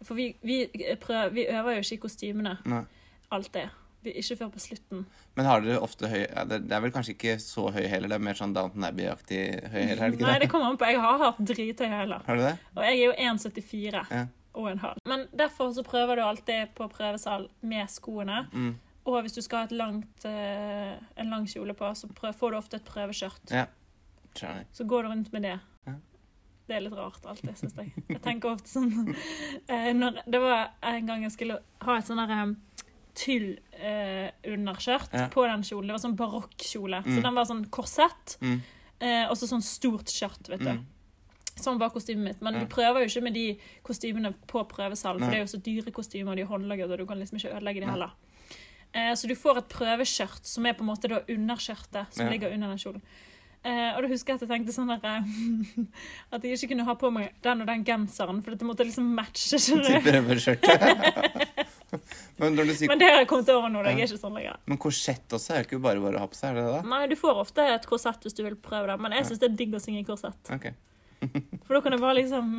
For 0.02 0.14
vi, 0.18 0.34
vi, 0.42 0.66
prøver, 1.00 1.30
vi 1.34 1.46
øver 1.48 1.78
jo 1.78 1.84
ikke 1.86 1.94
i 1.96 2.02
kostymene 2.02 2.58
Nei. 2.68 2.82
alltid. 3.30 3.70
Vi, 3.70 3.87
ikke 4.06 4.36
før 4.38 4.50
på 4.54 4.62
slutten. 4.62 5.04
Men 5.36 5.46
har 5.48 5.62
dere 5.64 5.80
ofte 5.82 6.08
høy 6.10 6.24
det, 6.48 6.60
er 6.70 6.82
vel 6.84 6.92
kanskje 6.94 7.14
ikke 7.16 7.36
så 7.42 7.68
høy 7.74 7.84
hæler, 7.90 8.08
det 8.08 8.18
er 8.18 8.24
mer 8.24 8.38
sånn 8.38 8.54
Downton 8.56 8.86
Abbey-aktig 8.88 9.42
høy 9.72 9.80
hæl? 9.82 10.00
Nei, 10.00 10.10
det? 10.16 10.40
det 10.44 10.50
kommer 10.52 10.70
an 10.70 10.78
på. 10.80 10.88
Jeg 10.88 11.00
har 11.02 11.22
hatt 11.22 11.40
drithøy 11.50 11.86
hæler. 11.92 12.26
Har 12.26 12.38
du 12.38 12.44
det? 12.46 12.56
Og 12.76 12.82
jeg 12.86 12.98
er 12.98 13.04
jo 13.04 13.14
1,74 13.34 14.04
Ja. 14.14 14.26
og 14.54 14.68
en 14.70 14.82
halv. 14.84 15.02
Men 15.08 15.26
derfor 15.36 15.72
så 15.74 15.82
prøver 15.86 16.16
du 16.16 16.22
alltid 16.22 16.74
på 16.78 16.88
prøvesal 16.92 17.48
med 17.60 17.90
skoene. 17.90 18.46
Mm. 18.52 18.76
Og 19.08 19.22
hvis 19.24 19.32
du 19.38 19.40
skal 19.42 19.64
ha 19.64 19.76
langt, 19.76 20.24
eh, 20.28 20.94
en 21.16 21.30
lang 21.32 21.46
kjole 21.48 21.74
på, 21.74 21.88
så 21.96 22.08
får 22.12 22.50
du 22.50 22.56
ofte 22.58 22.76
et 22.76 22.84
prøveskjørt. 22.84 23.50
Ja. 23.50 23.66
Så 24.72 24.84
går 24.84 25.02
du 25.02 25.08
rundt 25.08 25.32
med 25.32 25.42
det. 25.42 25.58
Ja. 25.86 25.94
Det 26.68 26.76
er 26.76 26.82
litt 26.84 26.92
rart, 26.92 27.24
alltid, 27.26 27.56
syns 27.56 27.76
jeg. 27.80 27.92
Jeg 28.08 28.20
tenker 28.22 28.52
ofte 28.52 28.68
sånn 28.68 29.14
eh, 29.72 29.92
når, 29.96 30.20
Det 30.28 30.40
var 30.42 30.74
en 30.84 31.08
gang 31.08 31.24
jeg 31.24 31.32
skulle 31.34 31.56
ha 31.80 31.96
et 31.96 32.06
sånn 32.06 32.20
derre 32.20 32.54
tyll-underskjørt 33.18 35.12
Ja. 35.12 35.28
på 35.32 35.44
den 35.46 35.62
kjolen. 35.62 35.86
Det 35.88 35.92
var 35.96 36.02
sånn 36.04 36.16
barokkjole. 36.16 37.02
Så 37.04 37.08
Mm. 37.18 37.22
den 37.22 37.34
var 37.34 37.44
sånn 37.44 37.66
korsett, 37.70 38.36
Mm. 38.40 38.60
eh, 39.00 39.26
og 39.30 39.36
så 39.36 39.46
sånn 39.48 39.62
stort 39.62 40.06
skjørt, 40.06 40.48
vet 40.48 40.60
du. 40.60 40.66
Mm. 40.70 40.84
Sånn 41.56 41.78
var 41.78 41.90
kostymet 41.90 42.24
mitt. 42.24 42.42
Men 42.42 42.54
Ja. 42.54 42.60
du 42.60 42.66
prøver 42.66 43.00
jo 43.00 43.06
ikke 43.06 43.22
med 43.22 43.34
de 43.34 43.58
kostymene 43.84 44.34
på 44.46 44.64
prøvesalen, 44.68 45.18
for 45.20 45.30
det 45.30 45.34
er 45.34 45.44
jo 45.46 45.58
så 45.58 45.62
dyre 45.62 45.90
kostymer, 45.92 46.34
de 46.36 46.42
er 46.42 46.46
håndlaget, 46.46 46.90
og 46.90 46.98
du 46.98 47.06
kan 47.06 47.18
liksom 47.18 47.38
ikke 47.38 47.52
ødelegge 47.56 47.80
de 47.80 47.86
heller. 47.90 48.10
Eh, 48.94 49.12
så 49.12 49.26
du 49.28 49.34
får 49.34 49.58
et 49.58 49.68
prøveskjørt, 49.68 50.44
som 50.46 50.64
er 50.66 50.72
på 50.74 50.80
en 50.80 50.86
måte 50.86 51.08
da 51.08 51.20
underskjørtet, 51.28 52.06
som 52.14 52.26
Ja. 52.26 52.30
ligger 52.32 52.52
under 52.54 52.68
den 52.68 52.78
kjolen. 52.78 53.02
Eh, 53.64 53.92
og 53.96 54.02
da 54.02 54.08
husker 54.08 54.26
jeg 54.32 54.34
at 54.42 54.48
jeg 54.48 54.66
tenkte 54.66 54.72
sånn 54.72 54.86
der, 54.86 55.04
eh, 55.04 55.22
At 56.32 56.42
jeg 56.42 56.52
ikke 56.52 56.68
kunne 56.68 56.84
ha 56.84 56.94
på 56.94 57.10
meg 57.12 57.34
den 57.42 57.60
og 57.60 57.66
den 57.66 57.84
genseren, 57.84 58.40
for 58.42 58.50
det 58.52 58.60
måtte 58.60 58.84
liksom 58.86 59.14
matche. 59.14 59.58
Skjønner 59.58 60.00
du? 60.00 61.44
Men 62.38 62.58
sier 62.74 62.88
Men 62.92 62.98
det 63.00 63.08
har 63.10 63.20
jeg 63.22 63.28
kommet 63.30 63.48
over 63.54 63.68
nå. 63.72 63.82
da. 63.82 63.90
Jeg 63.94 64.04
er 64.04 64.10
ikke 64.12 64.20
sånn 64.24 64.36
lenger. 64.36 64.58
Men 64.66 64.78
korsett 64.82 65.36
også 65.38 65.54
er 65.54 65.62
jo 65.62 65.68
ikke 65.70 65.82
bare 65.86 66.00
bare 66.04 66.20
å 66.20 66.24
ha 66.26 66.28
på 66.32 66.36
seg, 66.38 66.50
er 66.50 66.60
det 66.60 66.66
det? 66.74 66.82
Nei, 66.90 67.06
du 67.08 67.16
får 67.16 67.40
ofte 67.44 67.64
et 67.74 67.86
korsett 67.88 68.26
hvis 68.26 68.36
du 68.36 68.42
vil 68.44 68.56
prøve 68.56 68.90
det, 68.92 68.98
men 69.00 69.12
jeg 69.16 69.30
syns 69.30 69.40
det 69.40 69.48
er 69.52 69.56
digg 69.62 69.78
å 69.78 69.80
synge 69.82 70.02
i 70.04 70.08
korsett. 70.08 70.52
Okay. 70.58 70.76
For 71.66 71.78
da 71.78 71.80
kan 71.86 71.96
jeg 71.96 72.00
bare 72.04 72.18
liksom 72.20 72.52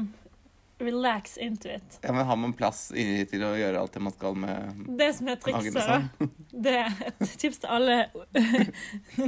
relax 0.79 1.33
into 1.37 1.67
it. 1.67 1.97
Ja, 2.03 2.13
men 2.15 2.23
Har 2.25 2.37
man 2.39 2.53
plass 2.55 2.85
inni 2.95 3.25
til 3.27 3.41
å 3.43 3.49
gjøre 3.59 3.81
alt 3.81 3.91
det 3.97 3.99
man 4.01 4.13
skal 4.15 4.37
med 4.39 4.77
Det 4.95 5.09
som 5.17 5.27
er 5.27 5.35
trikset, 5.43 5.75
det 5.75 5.83
sånn? 5.83 6.29
det 6.67 6.75
er 6.85 7.01
et 7.09 7.33
tips 7.41 7.59
til 7.65 7.73
alle 7.75 7.97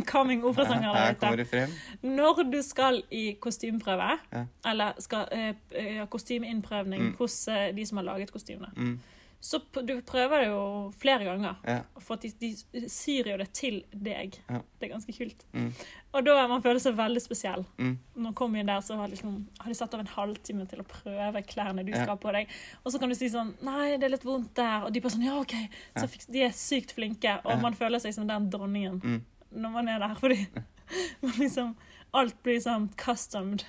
coming 0.07 0.45
operasangere 0.47 1.09
der 1.19 1.43
ute. 1.43 1.63
Når 2.07 2.43
du 2.53 2.61
skal 2.63 3.01
i 3.11 3.33
kostymeprøve, 3.43 4.13
Ja. 4.31 4.45
eller 4.71 4.95
skal 5.03 5.27
eh, 5.31 6.05
kostymeinnprøvning 6.11 7.01
Mm. 7.11 7.15
hos 7.19 7.35
eh, 7.51 7.71
de 7.75 7.85
som 7.85 7.97
har 7.99 8.05
laget 8.13 8.31
kostymene, 8.31 8.71
Mm. 8.75 8.99
Så 9.41 9.57
du 9.83 9.95
prøver 10.05 10.43
det 10.43 10.47
jo 10.51 10.91
flere 11.01 11.25
ganger. 11.25 11.55
Ja. 11.65 11.79
For 11.99 12.13
at 12.13 12.21
de, 12.21 12.29
de 12.39 12.83
syr 12.93 13.25
jo 13.31 13.37
det 13.41 13.47
til 13.57 13.79
deg. 13.91 14.35
Ja. 14.47 14.59
Det 14.77 14.85
er 14.87 14.91
ganske 14.93 15.15
kult. 15.17 15.45
Mm. 15.57 15.71
Og 16.13 16.25
da 16.27 16.35
man 16.51 16.61
føler 16.61 16.77
seg 16.83 16.93
veldig 16.99 17.23
spesiell. 17.23 17.63
Mm. 17.79 17.95
Når 18.15 18.21
man 18.27 18.35
kommer 18.37 18.59
inn 18.61 18.69
der, 18.69 18.83
så 18.85 18.99
har, 18.99 19.07
liksom, 19.09 19.39
har 19.59 19.67
de 19.73 19.77
satt 19.79 19.93
av 19.97 20.03
en 20.03 20.11
halvtime 20.13 20.67
til 20.69 20.83
å 20.83 20.85
prøve 20.85 21.41
klærne 21.49 21.83
du 21.87 21.89
Ja. 21.91 22.03
skal 22.03 22.13
ha 22.13 22.19
på 22.21 22.31
deg. 22.37 22.53
Og 22.85 22.91
så 22.93 22.99
kan 23.01 23.09
du 23.09 23.15
si 23.17 23.29
sånn 23.33 23.55
Nei, 23.65 23.97
det 23.97 24.03
er 24.03 24.13
litt 24.13 24.25
vondt 24.29 24.53
der. 24.61 24.85
Og 24.85 24.93
de 24.93 25.01
bare 25.01 25.15
sånn 25.15 25.25
Ja, 25.25 25.39
OK. 25.41 25.55
Så 25.97 26.05
Ja. 26.05 26.07
fiks- 26.13 26.29
de 26.31 26.43
er 26.43 26.53
sykt 26.53 26.93
flinke, 26.93 27.39
og 27.43 27.61
man 27.61 27.73
føler 27.73 27.99
seg 27.99 28.13
som 28.13 28.27
den 28.27 28.49
dronningen 28.51 29.01
Mm. 29.01 29.21
når 29.55 29.69
man 29.71 29.87
er 29.89 29.99
der. 29.99 30.13
Fordi 30.15 30.47
man 31.23 31.31
liksom 31.39 31.75
Alt 32.13 32.43
blir 32.43 32.59
sånn 32.59 32.89
customed 32.95 33.63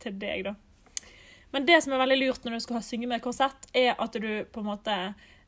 til 0.00 0.12
deg, 0.18 0.44
da. 0.44 0.54
Men 1.54 1.66
det 1.68 1.78
som 1.84 1.94
er 1.94 2.02
veldig 2.02 2.18
lurt 2.18 2.44
når 2.46 2.58
du 2.58 2.64
skal 2.64 2.82
synge 2.82 3.06
med 3.10 3.22
korsett, 3.22 3.68
er 3.76 3.94
at 3.94 4.18
du 4.18 4.30
på 4.50 4.62
en 4.64 4.72
måte 4.74 4.98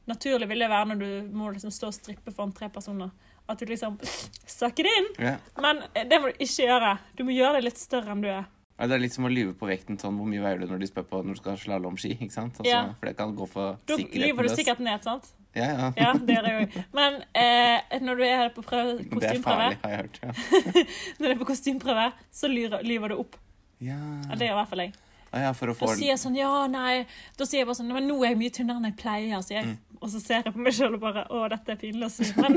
Naturlig 0.07 0.47
vil 0.47 0.61
det 0.63 0.69
være 0.71 0.87
når 0.93 0.99
du 1.01 1.33
må 1.35 1.49
liksom 1.51 1.73
stå 1.75 1.89
og 1.91 1.95
strippe 1.97 2.31
foran 2.31 2.53
tre 2.55 2.69
personer. 2.71 3.09
At 3.51 3.59
du 3.59 3.67
liksom 3.67 3.97
sucker 4.59 4.87
det 4.87 4.93
inn. 5.01 5.09
Yeah. 5.19 5.41
Men 5.59 5.81
det 6.07 6.21
må 6.23 6.31
du 6.31 6.37
ikke 6.47 6.69
gjøre. 6.69 6.93
Du 7.19 7.25
må 7.27 7.35
gjøre 7.35 7.59
det 7.59 7.65
litt 7.67 7.81
større 7.81 8.15
enn 8.15 8.23
du 8.23 8.29
er. 8.31 8.45
Ja, 8.77 8.87
Det 8.87 8.95
er 8.95 9.03
litt 9.03 9.17
som 9.17 9.27
å 9.27 9.33
lyve 9.33 9.57
på 9.59 9.67
vekten. 9.67 9.99
sånn, 9.99 10.15
Hvor 10.21 10.29
mye 10.31 10.45
veier 10.45 10.61
du 10.63 10.69
når 10.71 10.85
du 10.85 10.87
spør 10.87 11.09
på 11.11 11.23
når 11.25 11.35
du 11.35 11.41
skal 11.41 11.59
slalåmski? 11.59 12.13
ikke 12.21 12.37
sant? 12.37 12.61
Altså, 12.61 12.71
Ja. 12.71 12.85
For 13.01 13.11
det 13.11 13.17
kan 13.19 13.35
gå 13.35 13.49
for 13.51 13.79
Da 13.83 13.97
sikkerheten 13.99 14.27
lyver 14.29 14.47
du 14.47 14.55
sikkert 14.55 14.85
ned, 14.87 15.03
sant? 15.03 15.27
Ja, 15.57 15.67
ja. 15.73 15.89
Ja, 15.97 16.13
det 16.13 16.37
gjør 16.37 16.49
jeg 16.51 16.69
òg. 16.69 16.77
Men 16.95 17.19
eh, 17.35 17.99
når 18.05 18.21
du 18.21 18.25
er 18.29 18.51
på 18.55 18.63
prøve, 18.63 18.99
Det 19.01 19.31
er 19.33 19.41
farlig, 19.43 19.79
har 19.83 19.91
jeg 19.91 20.05
hørt. 20.05 20.21
Ja. 20.23 20.31
når 21.19 21.27
du 21.27 21.33
er 21.33 21.41
på 21.41 21.49
kostymeprøve, 21.51 22.07
så 22.31 22.53
lyver, 22.53 22.85
lyver 22.85 23.09
du 23.15 23.19
opp. 23.25 23.39
Ja. 23.81 23.97
Ja, 24.29 24.37
det 24.37 24.47
gjør 24.51 24.55
i 24.55 24.61
hvert 24.61 24.71
fall 24.71 24.85
jeg. 24.85 24.95
Ja, 25.43 25.53
for 25.57 25.73
å 25.73 25.75
Da 25.79 25.87
sier 25.95 26.13
jeg 26.15 26.19
sånn 26.23 26.37
Ja, 26.39 26.67
nei 26.71 27.07
Da 27.37 27.45
sier 27.45 27.61
jeg 27.61 27.67
bare 27.69 27.77
sånn 27.79 27.93
Men 27.93 28.07
nå 28.09 28.17
er 28.25 28.31
jeg 28.33 28.39
mye 28.41 28.55
tynnere 28.55 28.81
enn 28.81 28.89
jeg 28.91 28.97
pleier, 29.01 29.43
sier 29.45 29.59
jeg. 29.61 29.67
Mm. 29.75 30.01
Og 30.01 30.11
så 30.13 30.21
ser 30.21 30.43
jeg 30.45 30.53
på 30.55 30.61
meg 30.65 30.75
sjøl 30.77 30.95
og 30.97 31.01
bare 31.03 31.23
Å, 31.33 31.43
dette 31.53 31.73
er 31.75 31.79
pinlig 31.81 32.07
å 32.07 32.13
si. 32.13 32.29
Men, 32.43 32.53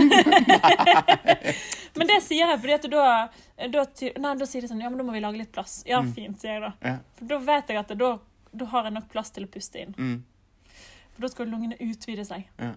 men 2.00 2.08
det 2.12 2.20
sier 2.26 2.46
jeg 2.52 2.60
fordi 2.64 2.74
at 2.78 2.88
da, 2.92 3.06
da 3.76 3.86
Nei, 4.24 4.34
da 4.42 4.46
sier 4.50 4.62
de 4.66 4.72
sånn 4.72 4.82
Ja, 4.84 4.90
men 4.92 5.00
da 5.02 5.06
må 5.08 5.16
vi 5.16 5.22
lage 5.24 5.40
litt 5.42 5.52
plass. 5.56 5.82
Ja, 5.88 6.02
Mm. 6.02 6.14
fint, 6.16 6.40
sier 6.42 6.58
jeg 6.58 6.62
da. 6.68 6.74
Ja. 6.86 6.98
For 7.20 7.26
da 7.32 7.38
vet 7.52 7.72
jeg 7.74 7.78
at 7.82 7.96
da, 8.00 8.12
da 8.52 8.66
har 8.74 8.84
jeg 8.90 8.94
nok 9.00 9.10
plass 9.12 9.32
til 9.36 9.44
å 9.48 9.52
puste 9.52 9.82
inn. 9.84 9.96
Mm. 9.98 10.18
For 11.16 11.26
da 11.28 11.32
skal 11.34 11.50
lungene 11.52 11.76
utvide 11.84 12.24
seg. 12.28 12.46
Ja. 12.60 12.76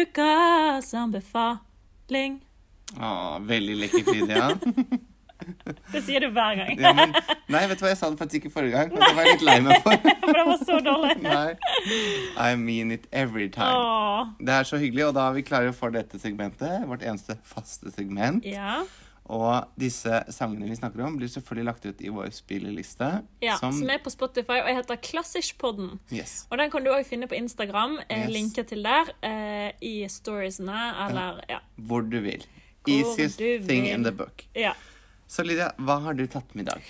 Ukas 0.00 0.94
anbefaling. 0.94 2.40
Å, 2.98 3.38
veldig 3.46 3.78
lekkert, 3.84 4.12
Lydia. 4.14 4.50
Det 5.92 6.02
sier 6.04 6.20
du 6.20 6.28
hver 6.34 6.56
gang. 6.58 6.72
Ja, 6.80 6.92
men, 6.96 7.14
nei, 7.50 7.62
vet 7.70 7.80
du 7.80 7.84
hva, 7.84 7.92
jeg 7.92 7.98
sa 8.00 8.10
det 8.12 8.20
faktisk 8.20 8.42
ikke 8.42 8.54
forrige 8.54 8.76
gang. 8.76 8.90
Det 8.92 9.12
var 9.16 9.26
jeg 9.26 9.38
litt 9.38 9.44
lei 9.48 9.56
meg 9.64 9.84
for. 9.84 10.08
For 10.30 10.36
det 10.36 10.46
var 10.46 10.58
så 10.62 10.78
dårlig. 10.84 11.14
Nei. 11.26 11.54
I 12.38 12.56
mean 12.60 12.92
it 12.94 13.06
every 13.10 13.48
time. 13.50 13.72
Åh. 13.72 14.34
Det 14.38 14.56
er 14.60 14.68
så 14.68 14.78
hyggelig, 14.80 15.08
og 15.08 15.14
da 15.16 15.28
er 15.30 15.38
vi 15.38 15.46
klare 15.46 15.72
for 15.74 15.94
dette 15.94 16.20
segmentet. 16.22 16.84
Vårt 16.86 17.02
eneste 17.02 17.38
faste 17.46 17.90
segment. 17.94 18.46
Ja. 18.46 18.82
Og 19.30 19.72
disse 19.78 20.22
sangene 20.34 20.68
vi 20.70 20.76
snakker 20.78 21.02
om, 21.06 21.16
blir 21.18 21.30
selvfølgelig 21.30 21.66
lagt 21.66 21.84
ut 21.86 22.00
i 22.02 22.12
vår 22.14 22.30
spilleliste. 22.34 23.10
ja. 23.42 23.56
som 23.58 23.74
Som 23.74 23.90
er 23.90 24.00
på 24.02 24.12
Spotify, 24.12 24.60
og 24.60 24.70
jeg 24.70 24.80
heter 24.80 25.02
Klassiskpodden. 25.08 25.98
Yes. 26.14 26.44
Og 26.50 26.58
den 26.58 26.70
kan 26.70 26.86
du 26.86 26.92
òg 26.94 27.04
finne 27.08 27.30
på 27.30 27.38
Instagram. 27.38 27.98
Yes. 28.06 28.30
Linker 28.34 28.66
til 28.70 28.86
der 28.86 29.12
eh, 29.26 29.70
i 29.82 29.96
storiesene, 30.10 30.80
eller 31.08 31.42
ja. 31.48 31.62
Hvor 31.76 32.06
du 32.06 32.20
vil. 32.26 32.46
Easiest 32.86 33.38
thing 33.38 33.86
in 33.88 34.04
the 34.04 34.12
book. 34.12 34.46
ja. 34.54 34.74
Så 35.30 35.44
Lydia, 35.46 35.68
hva 35.78 36.00
har 36.02 36.14
du 36.18 36.24
tatt 36.26 36.54
med 36.54 36.64
i 36.64 36.70
dag? 36.70 36.82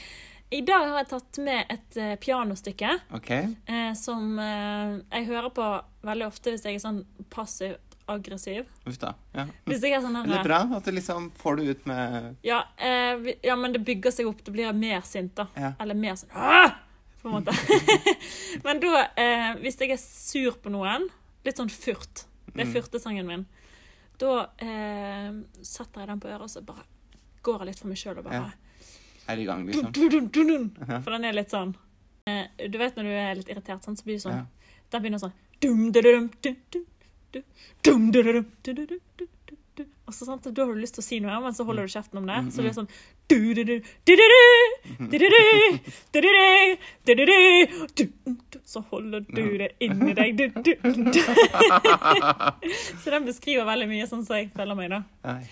I 0.51 0.61
dag 0.65 0.87
har 0.89 0.97
jeg 1.03 1.09
tatt 1.11 1.39
med 1.45 1.67
et 1.71 1.97
eh, 2.01 2.15
pianostykke 2.19 2.95
okay. 3.15 3.51
eh, 3.69 3.93
som 3.95 4.39
eh, 4.41 4.95
jeg 5.13 5.27
hører 5.29 5.51
på 5.55 5.67
veldig 6.09 6.27
ofte 6.27 6.55
hvis 6.55 6.65
jeg 6.65 6.79
er 6.79 6.81
sånn 6.83 7.03
passivt 7.31 7.99
aggressiv. 8.11 8.65
Uff 8.89 8.97
da. 8.99 9.13
Ja. 9.37 9.45
Hvis 9.69 9.85
jeg 9.85 9.93
er 9.95 10.01
sånn 10.03 10.17
Det 10.17 10.25
er 10.33 10.41
her 10.41 10.49
bra 10.49 10.63
at 10.79 10.89
du 10.89 10.91
liksom 10.97 11.29
får 11.39 11.61
det 11.61 11.69
ut 11.69 11.85
med 11.93 12.41
ja, 12.49 12.63
eh, 12.81 13.29
ja, 13.47 13.55
men 13.61 13.77
det 13.77 13.85
bygger 13.87 14.11
seg 14.17 14.27
opp. 14.33 14.41
Da 14.47 14.51
blir 14.57 14.67
jeg 14.71 14.79
mer 14.81 15.05
sint, 15.07 15.37
da. 15.39 15.47
Ja. 15.55 15.75
Eller 15.79 15.95
mer 16.01 16.17
sånn 16.19 16.33
«Åh!» 16.35 16.73
På 17.21 17.29
en 17.29 17.35
måte. 17.37 17.53
men 18.65 18.81
da, 18.81 19.05
eh, 19.21 19.51
hvis 19.61 19.77
jeg 19.85 19.93
er 19.93 20.01
sur 20.01 20.57
på 20.65 20.73
noen, 20.73 21.11
litt 21.45 21.61
sånn 21.61 21.69
furt 21.71 22.25
Det 22.51 22.65
er 22.65 22.71
Mm. 22.71 22.73
furtesangen 22.75 23.27
min. 23.29 23.45
Da 24.21 24.33
eh, 24.61 25.31
satte 25.65 26.03
jeg 26.03 26.11
den 26.11 26.21
på 26.21 26.29
øret, 26.29 26.45
og 26.45 26.51
så 26.53 26.63
bare 26.67 26.85
går 27.47 27.63
jeg 27.63 27.71
litt 27.71 27.81
for 27.81 27.89
meg 27.93 28.01
sjøl 28.01 28.19
og 28.21 28.27
bare 28.27 28.41
Ja. 28.41 28.51
er 29.33 29.39
i 29.41 29.45
gang, 29.49 29.65
liksom. 29.67 29.93
dun, 29.97 30.29
dun, 30.29 30.49
dun. 30.51 31.01
For 31.05 31.11
den 31.15 31.25
er 31.25 31.37
litt 31.39 31.53
sånn 31.55 31.75
eh, 32.29 32.47
Du 32.69 32.77
vet 32.81 32.97
når 32.99 33.09
du 33.09 33.13
er 33.17 33.35
litt 33.39 33.49
irritert, 33.53 33.85
sånn, 33.87 33.97
så 33.97 34.05
blir 34.05 34.19
det 34.19 34.25
sånn 34.27 34.37
Ja. 34.37 34.47
Den 34.91 35.03
begynner 35.05 35.23
sånn 35.23 35.33
dum, 35.61 35.93
dum, 35.93 36.03
dum, 36.03 36.31
dum, 36.43 36.57
dum, 36.73 36.85
dum, 37.33 37.45
dum, 37.83 38.11
dum, 38.11 38.11
dum, 38.13 38.13
dum, 38.13 38.33
dum, 38.35 38.49
dum, 38.65 38.75
dum, 38.75 38.87
dum, 38.87 39.01
dum. 39.23 39.29
Og 40.11 40.17
så, 40.17 40.27
sant? 40.27 40.43
Da 40.51 40.65
har 40.67 40.75
du 40.75 40.83
lyst 40.83 40.97
til 40.99 41.05
å 41.05 41.07
si 41.07 41.21
noe, 41.23 41.37
men 41.45 41.55
så 41.55 41.63
holder 41.69 41.87
du 41.87 41.93
kjeften 41.95 42.19
om 42.19 42.27
det. 42.27 42.41
Så 42.51 42.65
det 42.65 42.73
er 42.73 42.79
sånn 42.81 42.91
Så 48.71 48.79
holder 48.91 49.21
du 49.27 49.47
det 49.59 49.71
inni 49.83 50.13
deg. 50.19 50.39
Så 53.03 53.11
den 53.15 53.25
beskriver 53.27 53.65
veldig 53.69 53.89
mye 53.91 54.07
sånn 54.11 54.25
som 54.27 54.35
jeg 54.39 54.47
føler 54.55 54.75
meg, 54.79 54.89
da. 54.93 55.01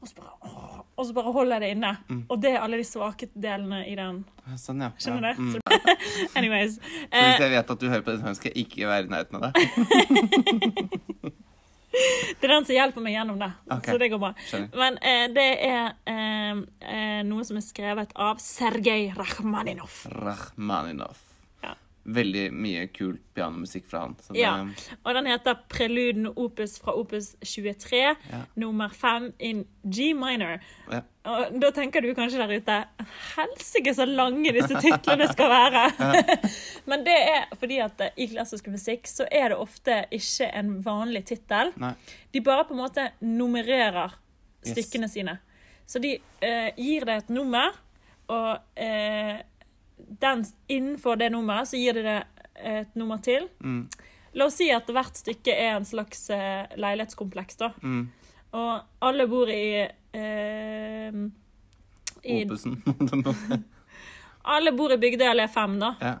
Og 0.00 0.10
så 0.10 0.20
bare 0.20 0.83
og 0.94 1.06
så 1.08 1.14
bare 1.16 1.32
holder 1.34 1.58
jeg 1.58 1.62
det 1.64 1.70
inne. 1.76 2.24
Og 2.30 2.40
det 2.42 2.52
er 2.54 2.62
alle 2.62 2.78
de 2.78 2.86
svake 2.86 3.28
delene 3.34 3.82
i 3.90 3.94
den. 3.98 4.22
Sånn, 4.60 4.82
ja. 4.84 4.90
Skjønner 5.00 5.32
ja. 5.32 5.38
du? 5.38 5.42
Mm. 5.42 5.60
Anyways. 6.38 6.78
Så 6.84 7.14
Eh, 7.14 7.30
hvis 7.30 7.42
jeg 7.44 7.52
vet 7.54 7.70
at 7.70 7.80
du 7.80 7.88
hører 7.88 8.04
på 8.04 8.12
det, 8.12 8.20
så 8.22 8.34
skal 8.38 8.52
jeg 8.52 8.66
ikke 8.66 8.88
være 8.90 9.06
i 9.06 9.10
nærheten 9.12 9.38
av 9.38 9.42
deg. 9.48 11.32
Det 11.94 12.48
er 12.48 12.50
den 12.50 12.64
som 12.66 12.74
hjelper 12.74 13.04
meg 13.04 13.14
gjennom 13.14 13.36
det. 13.38 13.50
okay. 13.70 13.92
Så 13.92 13.98
det 14.02 14.08
går 14.10 14.18
bra. 14.18 14.32
Skjønner. 14.48 14.78
Men 14.80 14.96
eh, 14.98 15.26
det 15.30 15.44
er 15.62 15.92
eh, 16.10 16.62
eh, 16.90 17.20
noe 17.28 17.44
som 17.46 17.60
er 17.60 17.62
skrevet 17.62 18.10
av 18.18 18.40
Sergej 18.42 19.12
Rakhmaninov. 19.14 20.00
Rachmaninov. 20.10 21.20
Veldig 22.04 22.50
mye 22.52 22.86
kul 22.92 23.14
pianomusikk 23.34 23.86
fra 23.88 24.00
han. 24.04 24.16
Det, 24.28 24.36
Ja. 24.38 24.50
Og 25.04 25.14
den 25.16 25.26
heter 25.30 25.54
Preluden 25.72 26.26
opus 26.36 26.78
fra 26.78 26.92
opus 26.92 27.30
23, 27.40 28.16
Ja. 28.30 28.40
nummer 28.56 28.88
5 28.92 29.32
in 29.38 29.64
G 29.88 30.12
minor. 30.14 30.58
Ja. 30.92 31.00
Og 31.24 31.54
da 31.60 31.70
tenker 31.72 32.02
du 32.04 32.10
kanskje 32.14 32.36
der 32.42 32.52
ute 32.60 32.84
Helsike, 33.36 33.94
så 33.96 34.04
lange 34.04 34.52
disse 34.52 34.76
titlene 34.84 35.28
skal 35.32 35.48
være! 35.48 35.84
Men 36.90 37.04
det 37.06 37.16
er 37.16 37.46
fordi 37.56 37.78
at 37.80 38.00
i 38.20 38.26
klassisk 38.34 38.68
musikk 38.68 39.08
så 39.08 39.24
er 39.32 39.48
det 39.54 39.58
ofte 39.58 40.02
ikke 40.12 40.50
en 40.52 40.74
vanlig 40.84 41.24
tittel. 41.32 41.72
De 42.32 42.40
bare 42.44 42.64
på 42.68 42.74
en 42.76 42.82
måte 42.84 43.08
nummererer 43.24 44.12
Yes. 44.66 44.72
stykkene 44.78 45.08
sine. 45.12 45.38
Så 45.86 46.00
de 46.00 46.14
eh, 46.40 46.70
gir 46.80 47.04
deg 47.04 47.18
et 47.18 47.28
nummer, 47.36 47.74
og 48.32 48.62
eh, 48.80 49.42
den, 50.20 50.44
innenfor 50.68 51.16
det 51.16 51.30
nummeret 51.32 51.68
så 51.68 51.76
gir 51.80 51.92
de 51.94 52.02
det 52.02 52.18
et 52.64 52.94
nummer 52.96 53.18
til. 53.18 53.48
Mm. 53.60 53.88
La 54.34 54.46
oss 54.46 54.56
si 54.58 54.68
at 54.74 54.86
hvert 54.90 55.16
stykke 55.16 55.52
er 55.54 55.76
en 55.76 55.84
slags 55.86 56.28
eh, 56.30 56.66
leilighetskompleks, 56.76 57.56
da. 57.56 57.72
Mm. 57.82 58.08
Og 58.54 58.80
alle 59.02 59.26
bor 59.30 59.50
i, 59.50 59.86
eh, 60.14 61.12
i 62.24 62.44
Opusen. 62.44 62.76
Alle 64.54 64.72
bor 64.76 64.92
i 64.92 64.98
Bygdøy 65.00 65.26
allé 65.30 65.46
5, 65.48 65.78
da. 65.80 65.94
ja. 66.04 66.14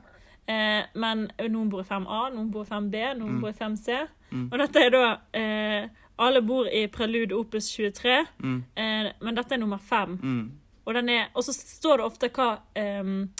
Eh, 0.46 0.84
men 1.00 1.22
noen 1.48 1.68
bor 1.72 1.80
i 1.80 1.86
5A, 1.88 2.18
noen 2.34 2.50
bor 2.52 2.64
i 2.66 2.68
5B, 2.68 2.98
noen 3.16 3.36
Mm. 3.36 3.40
bor 3.40 3.48
i 3.48 3.56
5C. 3.56 3.94
Mm. 4.30 4.48
Og 4.52 4.58
dette 4.60 4.82
er 4.82 4.90
da 4.92 5.04
eh, 5.32 5.86
Alle 6.18 6.40
bor 6.46 6.66
i 6.68 6.86
Prelude 6.92 7.32
opus 7.34 7.70
23, 7.76 8.26
Mm. 8.38 8.58
eh, 8.76 9.12
men 9.20 9.34
dette 9.34 9.54
er 9.54 9.58
nummer 9.58 9.78
5. 9.78 10.18
Mm. 10.22 10.50
Og, 10.86 10.94
den 10.94 11.08
er, 11.08 11.28
og 11.34 11.42
så 11.44 11.52
står 11.56 11.96
det 11.96 12.04
ofte 12.06 12.28
hva, 12.28 12.58
ehm, 12.76 13.30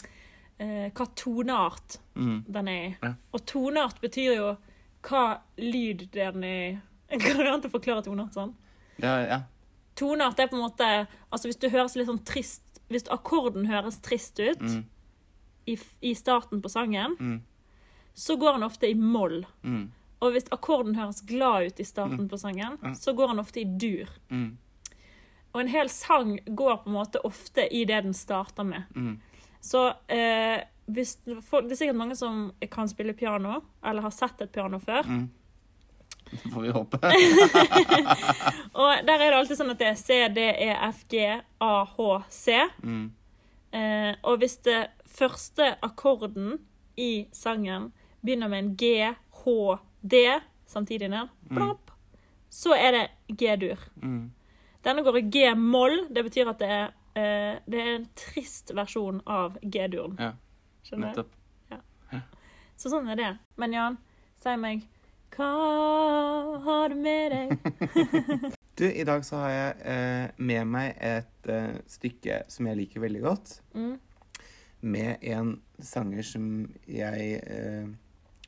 eh, 0.59 0.89
hva 0.91 1.05
toneart 1.15 1.97
Mm. 2.15 2.43
den 2.47 2.67
er 2.67 2.85
i. 2.87 2.97
Ja. 3.03 3.13
Og 3.33 3.45
toneart 3.45 3.99
betyr 4.01 4.35
jo 4.35 4.57
hva 5.03 5.39
lyd 5.57 6.09
den 6.11 6.43
er 6.43 6.69
i. 6.69 6.79
Går 7.17 7.43
det 7.43 7.51
an 7.53 7.61
å 7.61 7.69
forklare 7.71 8.03
toneart 8.03 8.33
sånn? 8.33 8.53
Er, 9.01 9.27
ja. 9.27 9.39
Toneart 9.95 10.39
er 10.39 10.47
på 10.47 10.55
en 10.55 10.63
måte 10.63 11.07
Altså 11.31 11.47
hvis 11.49 11.59
du 11.59 11.67
høres 11.69 11.95
litt 11.95 12.07
sånn 12.07 12.23
trist 12.25 12.79
Hvis 12.89 13.03
akkorden 13.11 13.67
høres 13.67 13.97
trist 14.01 14.39
ut 14.39 14.59
Mm. 14.61 14.85
i, 15.67 15.77
i 16.01 16.13
starten 16.13 16.61
på 16.61 16.69
sangen, 16.69 17.15
Mm. 17.19 17.41
så 18.15 18.37
går 18.37 18.53
den 18.53 18.63
ofte 18.63 18.87
i 18.89 18.93
moll. 18.93 19.45
Mm. 19.63 19.91
Og 20.21 20.31
hvis 20.31 20.45
akkorden 20.51 20.95
høres 20.95 21.21
glad 21.25 21.65
ut 21.67 21.79
i 21.79 21.83
starten 21.83 22.29
på 22.29 22.37
sangen, 22.39 22.77
Ja. 22.83 22.93
så 22.93 23.13
går 23.15 23.27
den 23.33 23.39
ofte 23.39 23.59
i 23.61 23.63
dur. 23.65 24.07
Mm. 24.29 24.57
Og 25.53 25.61
en 25.61 25.67
hel 25.67 25.89
sang 25.89 26.37
går 26.45 26.77
på 26.83 26.87
en 26.87 26.93
måte 26.93 27.19
ofte 27.25 27.67
i 27.71 27.83
det 27.85 28.03
den 28.03 28.13
starter 28.13 28.63
med. 28.63 28.83
Mm. 29.65 29.69
Så 29.69 29.87
eh, 30.13 30.61
hvis, 30.85 31.17
for, 31.41 31.65
det 31.65 31.73
er 31.73 31.81
sikkert 31.81 31.97
mange 31.97 32.15
som 32.15 32.51
kan 32.71 32.89
spille 32.89 33.15
piano, 33.17 33.61
eller 33.85 34.05
har 34.05 34.13
sett 34.13 34.45
et 34.45 34.53
piano 34.53 34.79
før. 34.79 35.07
Mm. 35.09 35.25
Det 36.31 36.51
får 36.53 36.61
vi 36.61 36.73
håpe. 36.73 36.99
Og 38.81 39.05
der 39.05 39.19
er 39.19 39.29
det 39.29 39.37
alltid 39.39 39.59
sånn 39.59 39.73
at 39.73 39.81
det 39.81 39.89
er 39.91 39.99
C, 39.99 40.19
D, 40.33 40.45
E, 40.45 40.71
F, 40.89 41.03
G, 41.09 41.25
A, 41.61 41.73
H, 41.95 42.07
C. 42.33 42.59
Mm. 42.83 43.05
Eh, 43.75 44.13
og 44.23 44.39
hvis 44.39 44.57
det 44.63 44.79
første 45.17 45.73
akkorden 45.83 46.59
i 46.95 47.27
sangen 47.35 47.89
begynner 48.23 48.51
med 48.51 48.61
en 48.61 48.71
G, 48.79 48.91
H, 49.41 49.55
D 50.01 50.21
samtidig 50.69 51.09
ned, 51.11 51.29
plopp, 51.51 51.91
så 52.49 52.73
er 52.77 52.95
det 52.95 53.03
G-dur. 53.35 53.81
Mm. 54.01 54.31
Denne 54.85 55.03
går 55.03 55.19
i 55.19 55.25
G-moll. 55.33 56.05
Det 56.13 56.23
betyr 56.25 56.49
at 56.53 56.61
det 56.61 56.69
er, 56.71 56.93
eh, 57.15 57.55
det 57.65 57.81
er 57.81 57.95
en 57.95 58.09
trist 58.15 58.71
versjon 58.75 59.21
av 59.25 59.57
G-duren. 59.61 60.17
Ja, 60.19 60.33
Skjønner 60.85 61.13
du? 61.15 61.23
nettopp. 61.23 61.33
Så 62.75 62.91
sånn 62.91 63.07
er 63.07 63.15
det. 63.19 63.31
Men 63.55 63.73
Jan, 63.75 63.97
si 64.35 64.53
meg 64.59 64.83
Hva 65.35 65.47
har 66.65 66.91
du 66.91 66.99
med 66.99 67.35
deg? 67.35 68.53
Du, 68.75 68.83
i 68.83 69.05
dag 69.07 69.21
så 69.23 69.37
har 69.39 69.51
jeg 69.53 69.75
eh, 69.87 70.31
med 70.43 70.67
meg 70.67 70.97
et 70.99 71.47
eh, 71.47 71.77
stykke 71.87 72.41
som 72.51 72.67
jeg 72.67 72.75
liker 72.75 72.99
veldig 73.05 73.21
godt. 73.23 73.53
Mm. 73.71 73.93
Med 74.83 75.23
en 75.31 75.53
sanger 75.79 76.27
som 76.27 76.49
jeg 76.83 77.37
eh, 77.39 77.87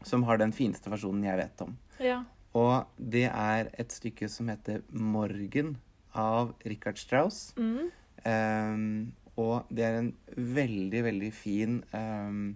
Som 0.04 0.26
har 0.28 0.42
den 0.42 0.52
fineste 0.52 0.92
versjonen 0.92 1.24
jeg 1.24 1.40
vet 1.40 1.64
om. 1.64 1.78
Ja. 2.04 2.18
Og 2.60 2.92
det 3.00 3.30
er 3.30 3.72
et 3.80 3.96
stykke 3.96 4.28
som 4.28 4.52
heter 4.52 4.84
'Morgen' 4.92 5.78
av 6.14 6.54
Richard 6.66 7.00
Strauss. 7.00 7.54
Mm. 7.56 7.88
Ehm, 8.28 9.12
og 9.38 9.68
det 9.70 9.84
er 9.86 10.00
en 10.02 10.14
veldig, 10.36 11.02
veldig 11.06 11.34
fin 11.36 11.82
um, 11.94 12.56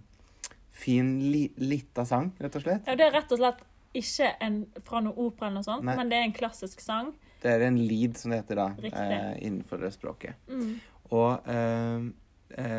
Fin 0.82 1.10
li, 1.30 1.44
lita 1.60 2.02
sang, 2.08 2.30
rett 2.40 2.56
og 2.58 2.62
slett. 2.64 2.86
Ja, 2.88 2.96
det 2.98 3.04
er 3.06 3.12
rett 3.14 3.32
og 3.34 3.38
slett 3.38 3.60
ikke 3.94 4.30
en, 4.42 4.54
fra 4.86 5.02
noe 5.04 5.12
opera 5.20 5.50
eller 5.50 5.60
noe 5.60 5.66
sånt, 5.66 5.84
Nei. 5.84 5.94
men 5.98 6.08
det 6.10 6.16
er 6.16 6.24
en 6.24 6.32
klassisk 6.34 6.80
sang. 6.80 7.10
Det 7.42 7.50
er 7.52 7.66
en 7.66 7.76
lead, 7.76 8.16
som 8.16 8.32
det 8.32 8.38
heter 8.40 8.56
da, 8.56 8.66
eh, 8.88 9.34
innenfor 9.44 9.82
det 9.84 9.92
språket. 9.94 10.40
Mm. 10.48 10.72
Og 11.12 11.50
eh, 11.52 12.08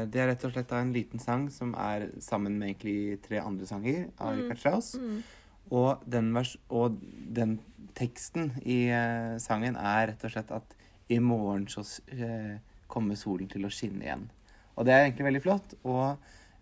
det 0.10 0.20
er 0.24 0.28
rett 0.32 0.44
og 0.50 0.56
slett 0.56 0.74
da 0.74 0.82
en 0.82 0.92
liten 0.96 1.22
sang 1.22 1.46
som 1.54 1.76
er 1.80 2.08
sammen 2.22 2.58
med 2.58 2.74
egentlig 2.74 3.22
tre 3.24 3.40
andre 3.46 3.70
sanger 3.70 4.10
av 4.18 4.34
Mm. 4.34 4.42
Richard 4.42 4.60
Strauss. 4.64 4.92
Mm. 4.98 5.24
Og 5.72 6.04
den, 6.10 6.34
vers 6.36 6.58
og 6.70 6.98
den 7.38 7.60
teksten 7.96 8.52
i 8.66 8.88
eh, 8.90 9.38
sangen 9.40 9.78
er 9.78 10.12
rett 10.12 10.26
og 10.26 10.34
slett 10.34 10.52
at 10.52 10.76
i 11.14 11.22
morgen 11.22 11.70
så 11.70 11.86
eh, 12.10 12.58
kommer 12.94 13.18
solen 13.20 13.50
til 13.52 13.66
å 13.66 13.72
skinne 13.74 14.06
igjen. 14.06 14.28
Og 14.78 14.88
det 14.88 14.94
er 14.94 15.08
egentlig 15.08 15.28
veldig 15.30 15.42
flott. 15.44 15.76
Og 15.86 16.14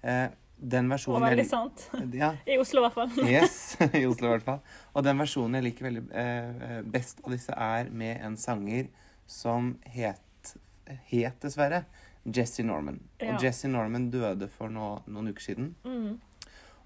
eh, 0.07 0.29
den 0.61 0.91
Og 0.93 1.21
veldig 1.23 1.45
sant. 1.49 1.87
ja, 2.13 2.35
I 2.45 2.59
Oslo, 2.61 2.83
i 2.83 2.85
hvert 2.85 2.97
fall. 2.97 3.13
Yes, 3.33 3.77
i 3.81 4.05
Oslo 4.05 4.29
i 4.29 4.35
hvert 4.35 4.45
fall. 4.45 4.59
Og 4.93 5.05
den 5.07 5.21
versjonen 5.21 5.57
jeg 5.57 5.67
liker 5.71 5.87
veldig 5.87 6.03
eh, 6.21 6.81
best 6.93 7.23
av 7.25 7.33
disse, 7.33 7.55
er 7.55 7.89
med 7.89 8.21
en 8.21 8.37
sanger 8.37 8.91
som 9.31 9.73
het, 9.89 10.53
het 11.09 11.39
dessverre, 11.41 11.85
Jesse 12.21 12.61
Norman. 12.67 12.99
Ja. 13.17 13.33
Og 13.33 13.41
Jesse 13.41 13.71
Norman 13.71 14.11
døde 14.13 14.51
for 14.53 14.69
no, 14.69 14.99
noen 15.09 15.31
uker 15.31 15.47
siden. 15.47 15.71
Mm. 15.81 16.19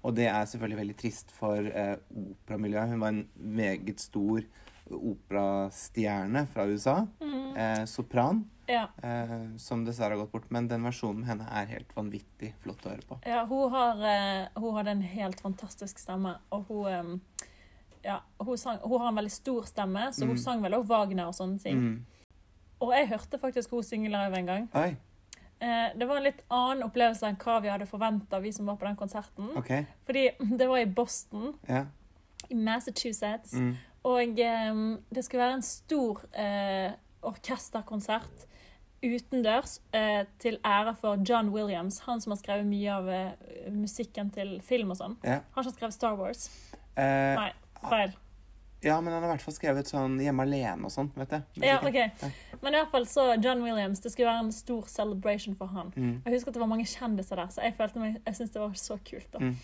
Og 0.06 0.14
det 0.16 0.30
er 0.30 0.48
selvfølgelig 0.48 0.80
veldig 0.80 0.96
trist 0.96 1.34
for 1.34 1.68
eh, 1.68 1.96
operamiljøet. 2.16 2.94
Hun 2.94 3.02
var 3.02 3.12
en 3.12 3.24
meget 3.36 4.00
stor 4.00 4.46
operastjerne 4.86 6.46
fra 6.52 6.64
USA. 6.70 7.00
Mm. 7.20 7.56
Eh, 7.56 7.82
sopran, 7.90 8.44
Ja. 8.68 8.88
eh, 9.02 9.56
som 9.58 9.84
dessverre 9.84 10.10
har 10.16 10.24
gått 10.24 10.32
bort. 10.32 10.50
Men 10.50 10.68
den 10.68 10.82
versjonen 10.82 11.20
med 11.20 11.28
henne 11.28 11.46
er 11.50 11.66
helt 11.66 11.92
vanvittig 11.96 12.54
flott 12.62 12.84
å 12.86 12.90
høre 12.90 13.06
på. 13.08 13.18
ja 13.26 13.44
hun, 13.46 13.70
har, 13.70 13.96
uh, 14.02 14.60
hun 14.62 14.74
hadde 14.76 14.90
en 14.96 15.02
helt 15.02 15.40
fantastisk 15.40 15.98
stemme, 15.98 16.36
og 16.50 16.64
hun 16.68 16.86
um, 16.86 17.20
ja, 18.04 18.20
hun, 18.38 18.56
sang, 18.58 18.78
hun 18.82 19.00
har 19.00 19.08
en 19.08 19.16
veldig 19.18 19.32
stor 19.34 19.64
stemme, 19.66 20.08
så 20.12 20.26
hun 20.26 20.36
Mm. 20.36 20.42
sang 20.42 20.62
vel 20.62 20.74
også 20.74 20.88
Wagner 20.88 21.26
og 21.26 21.34
sånne 21.34 21.58
ting. 21.62 21.76
Mm. 21.80 22.06
Og 22.80 22.92
jeg 22.92 23.08
hørte 23.08 23.38
faktisk 23.38 23.70
hun 23.70 23.82
synge 23.82 24.08
live 24.12 24.36
en 24.38 24.46
gang. 24.46 24.68
Oi, 24.74 24.96
Eh, 25.58 25.88
det 25.96 26.04
var 26.06 26.18
en 26.18 26.22
litt 26.26 26.42
annen 26.52 26.82
opplevelse 26.84 27.24
enn 27.24 27.36
hva 27.40 27.62
vi 27.64 27.68
hadde 27.72 27.86
forventa, 27.88 28.38
vi 28.42 28.50
som 28.52 28.66
var 28.68 28.76
på 28.76 28.84
den 28.84 28.96
konserten. 28.96 29.46
Okay. 29.56 29.86
Fordi 30.04 30.26
det 30.60 30.66
var 30.68 30.76
i 30.82 30.84
Boston, 30.84 31.54
Ja. 31.68 31.86
i 32.50 32.54
Massachusetts. 32.54 33.54
Mm. 33.54 33.70
Og 34.04 34.38
um, 34.70 34.98
det 35.10 35.24
skulle 35.24 35.40
være 35.42 35.54
en 35.54 35.62
stor 35.62 36.20
orkesterkonsert 37.22 38.46
utendørs 39.02 39.80
eh, 39.92 40.24
til 40.42 40.58
ære 40.64 40.94
for 41.00 41.18
John 41.28 41.48
Williams, 41.54 42.00
han 42.06 42.20
som 42.20 42.32
har 42.32 42.38
skrevet 42.40 42.66
mye 42.68 42.92
av 42.94 43.08
eh, 43.12 43.70
musikken 43.72 44.30
til 44.34 44.60
film 44.64 44.90
og 44.94 45.00
sånn. 45.00 45.16
ja. 45.26 45.40
Han 45.54 45.64
som 45.64 45.72
har 45.72 45.76
skrevet 45.78 45.94
Star 45.98 46.16
Wars. 46.18 46.46
Eh, 46.96 47.34
Nei, 47.36 47.50
feil. 47.90 48.14
ja, 48.82 49.00
men 49.00 49.12
han 49.12 49.22
har 49.22 49.28
i 49.28 49.34
hvert 49.34 49.44
fall 49.44 49.54
skrevet 49.56 49.88
sånn 49.90 50.16
Hjemme 50.22 50.46
alene 50.46 50.88
og 50.88 50.92
sånn, 50.94 51.10
vet 51.16 51.30
du. 51.34 51.62
Ja, 51.66 51.76
ok. 51.84 51.98
Men 52.62 52.72
i 52.74 52.78
hvert 52.80 52.90
fall 52.94 53.06
så 53.10 53.26
John 53.42 53.62
Williams, 53.62 54.00
det 54.00 54.12
skulle 54.14 54.30
være 54.32 54.46
en 54.46 54.52
stor 54.52 54.86
celebration 54.88 55.56
for 55.58 55.66
han. 55.76 55.92
Mm. 55.96 56.22
Jeg 56.24 56.32
husker 56.38 56.50
at 56.50 56.56
det 56.56 56.62
var 56.64 56.70
mange 56.72 56.86
kjendiser 56.88 57.36
der, 57.42 57.50
så 57.52 57.66
jeg 57.66 57.76
følte 57.76 58.00
meg, 58.00 58.16
jeg 58.24 58.38
syntes 58.40 58.54
det 58.56 58.62
var 58.62 58.78
så 58.80 58.96
kult. 59.10 59.28
da. 59.34 59.38
Mm. 59.44 59.56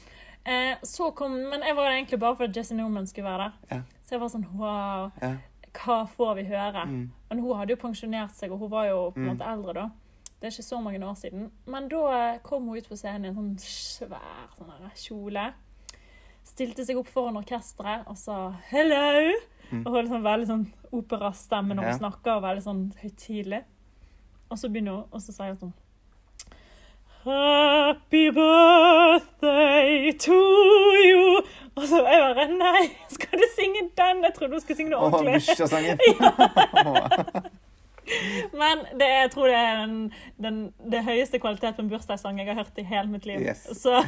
Eh, 0.44 0.76
så 0.82 1.12
kom, 1.14 1.32
Men 1.52 1.62
jeg 1.62 1.76
var 1.78 1.88
egentlig 1.92 2.18
bare 2.20 2.36
for 2.36 2.44
at 2.50 2.56
Jesse 2.56 2.74
Norman 2.74 3.06
skulle 3.06 3.28
være 3.30 3.44
der. 3.48 3.76
Ja. 3.76 3.82
Så 4.02 4.16
jeg 4.16 4.20
var 4.20 4.28
sånn 4.32 4.46
wow, 4.58 5.10
Ja. 5.22 5.36
Hva 5.84 6.06
får 6.08 6.34
vi 6.36 6.44
høre? 6.44 6.84
Mm. 6.86 7.10
Men 7.30 7.38
hun 7.38 7.56
hadde 7.58 7.70
jo 7.70 7.76
pensjonert 7.76 8.30
seg, 8.36 8.52
og 8.52 8.58
hun 8.58 8.70
var 8.70 8.86
jo 8.88 9.10
på 9.10 9.16
en 9.18 9.24
Mm. 9.26 9.36
måte 9.36 9.46
eldre 9.52 9.72
da. 9.74 9.90
Det 10.40 10.46
er 10.48 10.50
ikke 10.50 10.68
så 10.68 10.80
mange 10.82 10.98
år 11.06 11.14
siden. 11.16 11.50
Men 11.66 11.88
da 11.88 12.38
kom 12.42 12.66
hun 12.68 12.76
ut 12.78 12.88
på 12.88 12.96
scenen 12.96 13.24
i 13.24 13.28
en 13.28 13.34
sånn 13.34 13.58
svær 13.58 14.48
sånn 14.58 14.68
der, 14.68 14.90
kjole. 14.96 15.52
Stilte 16.44 16.84
seg 16.84 16.96
opp 16.98 17.06
foran 17.06 17.36
orkesteret 17.36 18.06
og 18.08 18.16
sa 18.18 18.52
'hello'. 18.70 19.32
Mm. 19.70 19.86
Og 19.86 19.94
hadde 19.94 20.08
sånn 20.08 20.22
veldig 20.22 20.46
sånn 20.46 20.66
operastemme 20.92 21.74
når 21.74 21.82
hun 21.84 21.92
Ja. 21.92 21.98
snakker, 21.98 22.36
og 22.36 22.42
veldig 22.42 22.62
sånn 22.62 22.92
høytidelig. 23.02 23.64
Og 24.50 24.58
så 24.58 24.68
begynner 24.68 24.90
hun, 24.96 25.04
og 25.12 25.20
så 25.20 25.32
sier 25.32 25.46
hun 25.46 25.56
sånn 25.56 25.72
Happy 27.24 28.30
birthday 28.30 30.10
to 30.12 30.32
you. 30.32 31.42
Og 31.76 31.84
så 31.88 32.02
jeg 32.04 32.20
bare 32.20 32.46
Nei, 32.52 32.84
skal 33.08 33.40
du 33.40 33.46
synge 33.56 33.88
den? 33.96 34.24
Jeg 34.26 34.34
trodde 34.36 34.52
hun 34.52 34.60
skulle 34.60 34.76
synge 34.76 34.92
noe 34.92 35.08
ordentlig. 35.08 35.40
bursdagssangen. 35.40 35.96
Men 38.60 38.78
det, 38.98 39.08
jeg 39.08 39.30
tror 39.30 39.46
det 39.46 39.56
er 39.56 39.76
den, 39.86 40.12
den, 40.42 40.72
det 40.90 41.04
høyeste 41.06 41.38
kvalitet 41.38 41.76
på 41.76 41.82
en 41.84 41.92
bursdagssang 41.92 42.40
jeg 42.40 42.50
har 42.50 42.54
hørt 42.62 42.78
i 42.78 42.86
hele 42.86 43.08
mitt 43.12 43.26
liv. 43.26 43.40
Yes. 43.40 43.68
Så 43.78 44.02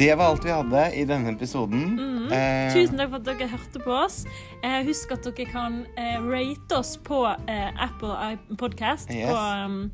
Det 0.00 0.14
var 0.16 0.30
alt 0.30 0.44
vi 0.44 0.50
hadde 0.50 0.84
i 0.96 1.04
denne 1.04 1.34
episoden. 1.34 1.98
Mhm. 2.30 2.38
Eh, 2.38 2.72
tusen 2.74 2.96
takk 3.00 3.10
for 3.10 3.16
at 3.16 3.24
dere 3.28 3.48
hørte 3.50 3.80
på 3.84 3.90
oss. 4.04 4.24
Eh, 4.62 4.80
husk 4.86 5.12
at 5.12 5.24
dere 5.26 5.46
kan 5.50 5.80
eh, 5.98 6.18
rate 6.22 6.76
oss 6.78 6.96
på 6.96 7.24
eh, 7.48 7.70
Apple 7.82 8.38
Podcast 8.56 9.10
Yes. 9.10 9.30
på, 9.30 9.36
um, 9.36 9.90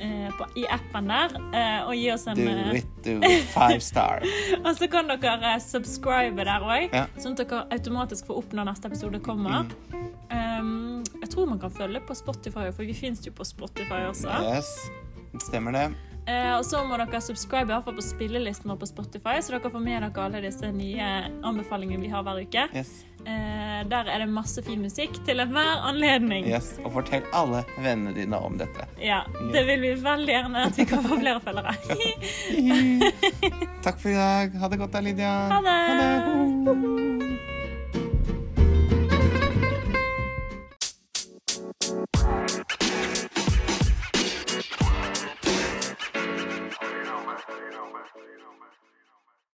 eh, 0.00 0.28
på, 0.38 0.46
i 0.58 0.64
appen 0.74 1.06
der, 1.08 1.36
eh, 1.54 1.86
og 1.86 1.94
gi 1.94 2.10
oss 2.12 2.26
en 2.26 2.36
Do 2.36 2.48
it, 2.76 2.86
do 3.04 3.18
it. 3.22 3.44
Five 3.54 3.80
star. 3.80 4.22
Og 4.64 4.74
så 4.76 4.88
kan 4.90 5.08
dere 5.08 5.54
subscribe 5.60 6.44
der 6.44 6.60
òg, 6.66 6.88
Ja. 6.94 7.06
sånn 7.18 7.38
at 7.38 7.44
dere 7.48 7.64
automatisk 7.70 8.26
får 8.26 8.42
opp 8.42 8.52
når 8.58 8.64
neste 8.72 8.90
episode 8.90 9.20
kommer. 9.20 9.64
Mm. 9.92 10.04
Um, 10.30 11.04
jeg 11.22 11.30
tror 11.30 11.46
man 11.48 11.58
kan 11.62 11.70
følge 11.70 12.00
på 12.06 12.14
Spotify, 12.14 12.68
for 12.74 12.84
vi 12.84 12.92
finnes 12.94 13.22
jo 13.26 13.32
på 13.32 13.44
Spotify 13.46 14.02
også. 14.10 14.28
Yes. 14.54 14.90
Stemmer 15.48 15.72
det. 15.72 15.86
Eh, 16.28 16.52
og 16.58 16.64
så 16.68 16.82
må 16.84 16.98
dere 17.00 17.20
subscribe 17.24 17.70
i 17.70 17.72
hvert 17.72 17.86
fall 17.86 17.96
på 17.96 18.04
spillelisten 18.04 18.68
vår 18.68 18.80
på 18.82 18.88
Spotify, 18.90 19.38
så 19.40 19.54
dere 19.56 19.70
får 19.72 19.80
med 19.84 20.02
dere 20.04 20.24
alle 20.26 20.42
disse 20.44 20.68
nye 20.74 21.06
anbefalingene 21.46 22.02
vi 22.04 22.10
har 22.12 22.26
hver 22.26 22.42
uke. 22.44 22.66
Yes. 22.76 22.90
Eh, 23.24 23.80
der 23.88 24.10
er 24.12 24.22
det 24.22 24.28
masse 24.30 24.62
fin 24.64 24.82
musikk 24.84 25.16
til 25.26 25.40
enhver 25.42 25.80
anledning. 25.88 26.46
yes. 26.48 26.74
Og 26.84 26.92
fortell 26.98 27.24
alle 27.32 27.64
vennene 27.78 28.12
dine 28.16 28.36
om 28.44 28.58
dette. 28.60 28.86
Ja, 29.00 29.22
Det 29.52 29.64
vil 29.66 29.80
vi 29.86 29.94
veldig 30.04 30.34
gjerne 30.34 30.66
at 30.68 30.76
vi 30.78 30.84
kan 30.84 31.02
få 31.06 31.16
flere 31.18 31.40
følgere. 31.40 31.74
Takk 33.86 33.98
for 34.00 34.12
i 34.12 34.18
dag. 34.18 34.60
Ha 34.60 34.68
det 34.68 34.78
godt 34.84 34.92
da, 34.92 35.00
Lydia. 35.00 35.32
Ha 35.54 35.62
det. 35.64 35.80
Ha 35.88 36.74
det. 36.76 37.27